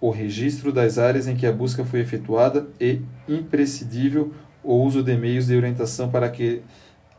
[0.00, 4.32] o registro das áreas em que a busca foi efetuada e, imprescindível,
[4.62, 6.62] o uso de meios de orientação para que,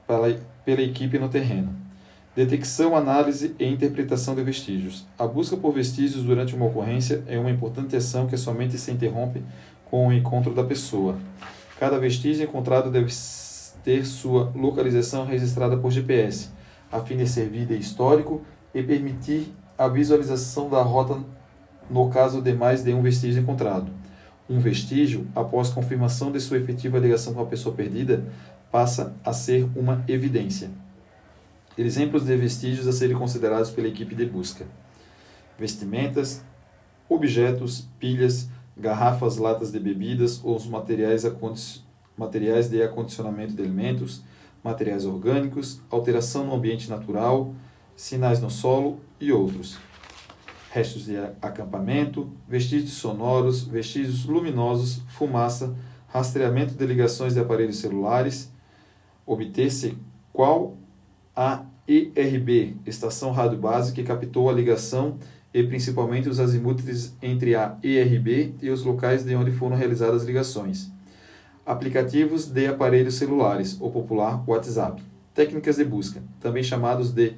[0.07, 1.75] para, pela equipe no terreno.
[2.35, 5.05] Detecção, análise e interpretação de vestígios.
[5.19, 9.43] A busca por vestígios durante uma ocorrência é uma importante ação que somente se interrompe
[9.85, 11.15] com o encontro da pessoa.
[11.79, 13.13] Cada vestígio encontrado deve
[13.83, 16.49] ter sua localização registrada por GPS,
[16.91, 18.41] a fim de servir de histórico
[18.73, 21.19] e permitir a visualização da rota
[21.89, 23.91] no caso de mais de um vestígio encontrado.
[24.49, 28.25] Um vestígio, após confirmação de sua efetiva ligação com a pessoa perdida,
[28.71, 30.69] passa a ser uma evidência.
[31.77, 34.65] Exemplos de vestígios a serem considerados pela equipe de busca:
[35.57, 36.43] vestimentas,
[37.07, 41.23] objetos, pilhas, garrafas, latas de bebidas ou os materiais,
[42.17, 44.23] materiais de acondicionamento de alimentos,
[44.63, 47.53] materiais orgânicos, alteração no ambiente natural,
[47.95, 49.77] sinais no solo e outros.
[50.73, 55.75] Restos de acampamento, vestígios sonoros, vestígios luminosos, fumaça,
[56.07, 58.51] rastreamento de ligações de aparelhos celulares,
[59.23, 59.95] obter-se
[60.33, 60.75] qual
[61.35, 65.19] a ERB, Estação Rádio Base, que captou a ligação
[65.53, 70.27] e principalmente os azimutres entre a ERB e os locais de onde foram realizadas as
[70.27, 70.91] ligações.
[71.63, 75.03] Aplicativos de aparelhos celulares, ou popular WhatsApp.
[75.35, 77.35] Técnicas de busca, também chamados de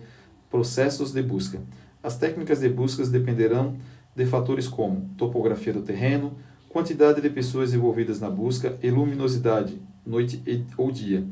[0.50, 1.60] processos de busca.
[2.06, 3.78] As técnicas de busca dependerão
[4.16, 6.34] de fatores como topografia do terreno,
[6.70, 10.40] quantidade de pessoas envolvidas na busca e luminosidade, noite
[10.78, 11.26] ou dia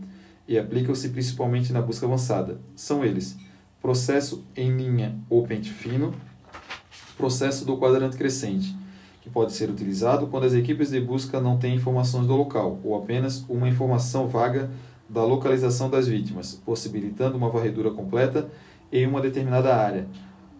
[0.48, 2.60] e aplicam-se principalmente na busca avançada.
[2.76, 3.38] São eles:
[3.80, 6.12] processo em linha ou pente fino,
[7.16, 8.76] processo do quadrante crescente,
[9.22, 12.98] que pode ser utilizado quando as equipes de busca não têm informações do local ou
[12.98, 14.72] apenas uma informação vaga
[15.08, 18.50] da localização das vítimas, possibilitando uma varredura completa
[18.92, 20.08] em uma determinada área.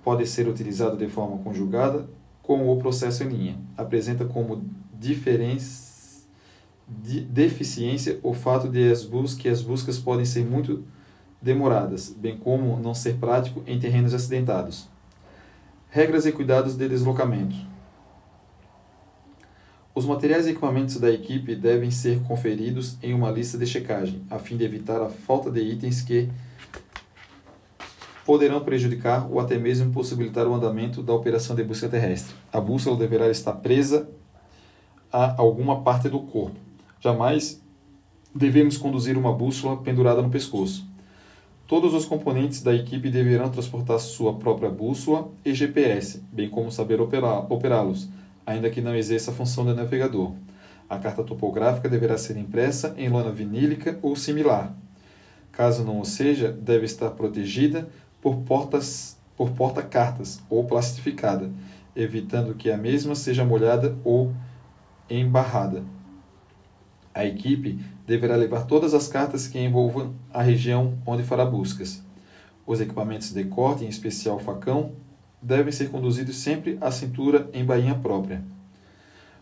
[0.04, 2.08] Pode ser utilizado de forma conjugada
[2.42, 3.58] com o processo em linha.
[3.78, 4.64] Apresenta como
[5.00, 6.24] diferença
[6.88, 10.84] de deficiência o fato de as bus que as buscas podem ser muito
[11.42, 14.88] demoradas, bem como não ser prático em terrenos acidentados.
[15.90, 17.56] Regras e cuidados de deslocamento.
[19.96, 24.40] Os materiais e equipamentos da equipe devem ser conferidos em uma lista de checagem, a
[24.40, 26.30] fim de evitar a falta de itens que
[28.26, 32.36] poderão prejudicar ou até mesmo possibilitar o andamento da operação de busca terrestre.
[32.52, 34.10] A bússola deverá estar presa
[35.12, 36.56] a alguma parte do corpo.
[37.00, 37.62] Jamais
[38.34, 40.88] devemos conduzir uma bússola pendurada no pescoço.
[41.68, 47.00] Todos os componentes da equipe deverão transportar sua própria bússola e GPS, bem como saber
[47.02, 48.10] operá-los,
[48.46, 50.34] ainda que não exerça a função de navegador.
[50.90, 54.76] A carta topográfica deverá ser impressa em lona vinílica ou similar.
[55.52, 57.88] Caso não o seja, deve estar protegida
[58.24, 61.52] por portas por porta-cartas ou plastificada,
[61.96, 64.34] evitando que a mesma seja molhada ou
[65.10, 65.84] embarrada.
[67.14, 72.02] A equipe deverá levar todas as cartas que envolvam a região onde fará buscas.
[72.66, 74.94] Os equipamentos de corte, em especial o facão,
[75.42, 78.42] devem ser conduzidos sempre à cintura em bainha própria.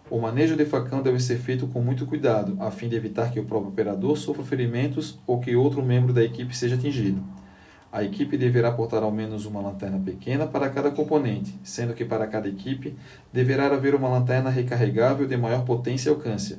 [0.09, 3.39] O manejo de facão deve ser feito com muito cuidado, a fim de evitar que
[3.39, 7.23] o próprio operador sofra ferimentos ou que outro membro da equipe seja atingido.
[7.91, 12.25] A equipe deverá portar ao menos uma lanterna pequena para cada componente, sendo que para
[12.25, 12.95] cada equipe
[13.33, 16.57] deverá haver uma lanterna recarregável de maior potência e alcance.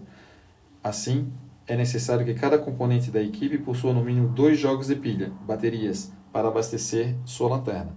[0.84, 1.32] Assim,
[1.66, 6.12] é necessário que cada componente da equipe possua no mínimo dois jogos de pilha, baterias,
[6.30, 7.96] para abastecer sua lanterna.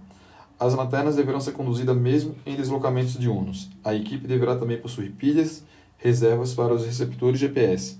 [0.58, 3.68] As lanternas deverão ser conduzidas mesmo em deslocamentos diurnos.
[3.84, 5.62] A equipe deverá também possuir pilhas,
[5.98, 7.98] reservas para os receptores GPS.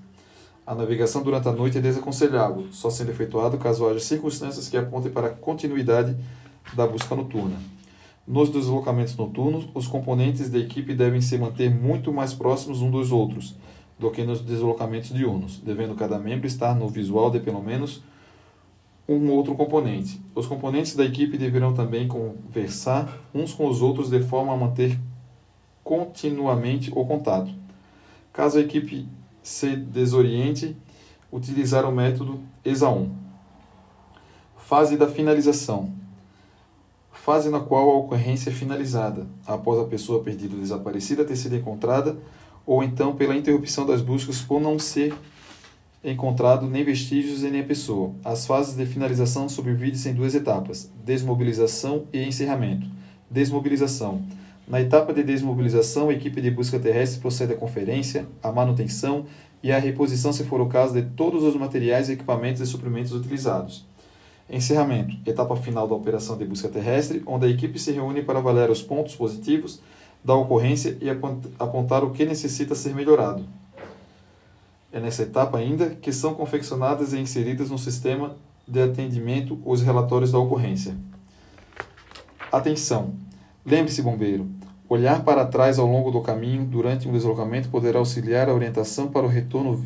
[0.67, 5.13] A navegação durante a noite é desaconselhável, só sendo efetuado caso haja circunstâncias que apontem
[5.13, 6.17] para a continuidade
[6.75, 7.55] da busca noturna.
[8.27, 13.13] Nos deslocamentos noturnos, os componentes da equipe devem se manter muito mais próximos uns dos
[13.13, 13.55] outros
[13.97, 18.03] do que nos deslocamentos diurnos, devendo cada membro estar no visual de pelo menos
[19.09, 20.21] um outro componente.
[20.35, 24.99] Os componentes da equipe deverão também conversar uns com os outros de forma a manter
[25.85, 27.55] continuamente o contato.
[28.33, 29.09] Caso a equipe
[29.47, 30.77] se desoriente,
[31.31, 33.09] utilizar o método ESA 1.
[34.57, 35.93] Fase da finalização.
[37.13, 41.55] Fase na qual a ocorrência é finalizada, após a pessoa perdida ou desaparecida ter sido
[41.55, 42.19] encontrada,
[42.67, 45.15] ou então pela interrupção das buscas por não ser
[46.03, 48.13] encontrado nem vestígios e nem a pessoa.
[48.25, 52.89] As fases de finalização subdividem-se em duas etapas: desmobilização e encerramento.
[53.31, 54.25] Desmobilização
[54.69, 59.25] na etapa de desmobilização, a equipe de busca terrestre procede à conferência, à manutenção
[59.63, 63.87] e à reposição, se for o caso, de todos os materiais, equipamentos e suprimentos utilizados.
[64.51, 68.69] Encerramento etapa final da operação de busca terrestre, onde a equipe se reúne para avaliar
[68.69, 69.81] os pontos positivos
[70.25, 73.45] da ocorrência e apontar o que necessita ser melhorado.
[74.93, 78.37] É nessa etapa ainda que são confeccionadas e inseridas no sistema
[78.67, 80.97] de atendimento os relatórios da ocorrência.
[82.51, 83.15] Atenção!
[83.65, 84.49] Lembre-se, bombeiro,
[84.89, 89.27] olhar para trás ao longo do caminho durante um deslocamento poderá auxiliar a orientação para
[89.27, 89.85] o retorno,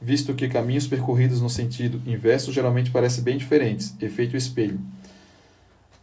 [0.00, 4.80] visto que caminhos percorridos no sentido inverso geralmente parecem bem diferentes, efeito espelho.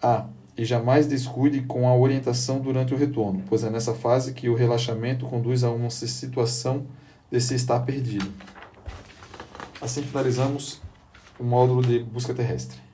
[0.01, 0.25] A.
[0.57, 4.55] E jamais descuide com a orientação durante o retorno, pois é nessa fase que o
[4.55, 6.87] relaxamento conduz a uma situação
[7.31, 8.27] de se estar perdido.
[9.79, 10.81] Assim finalizamos
[11.39, 12.86] o módulo de busca terrestre.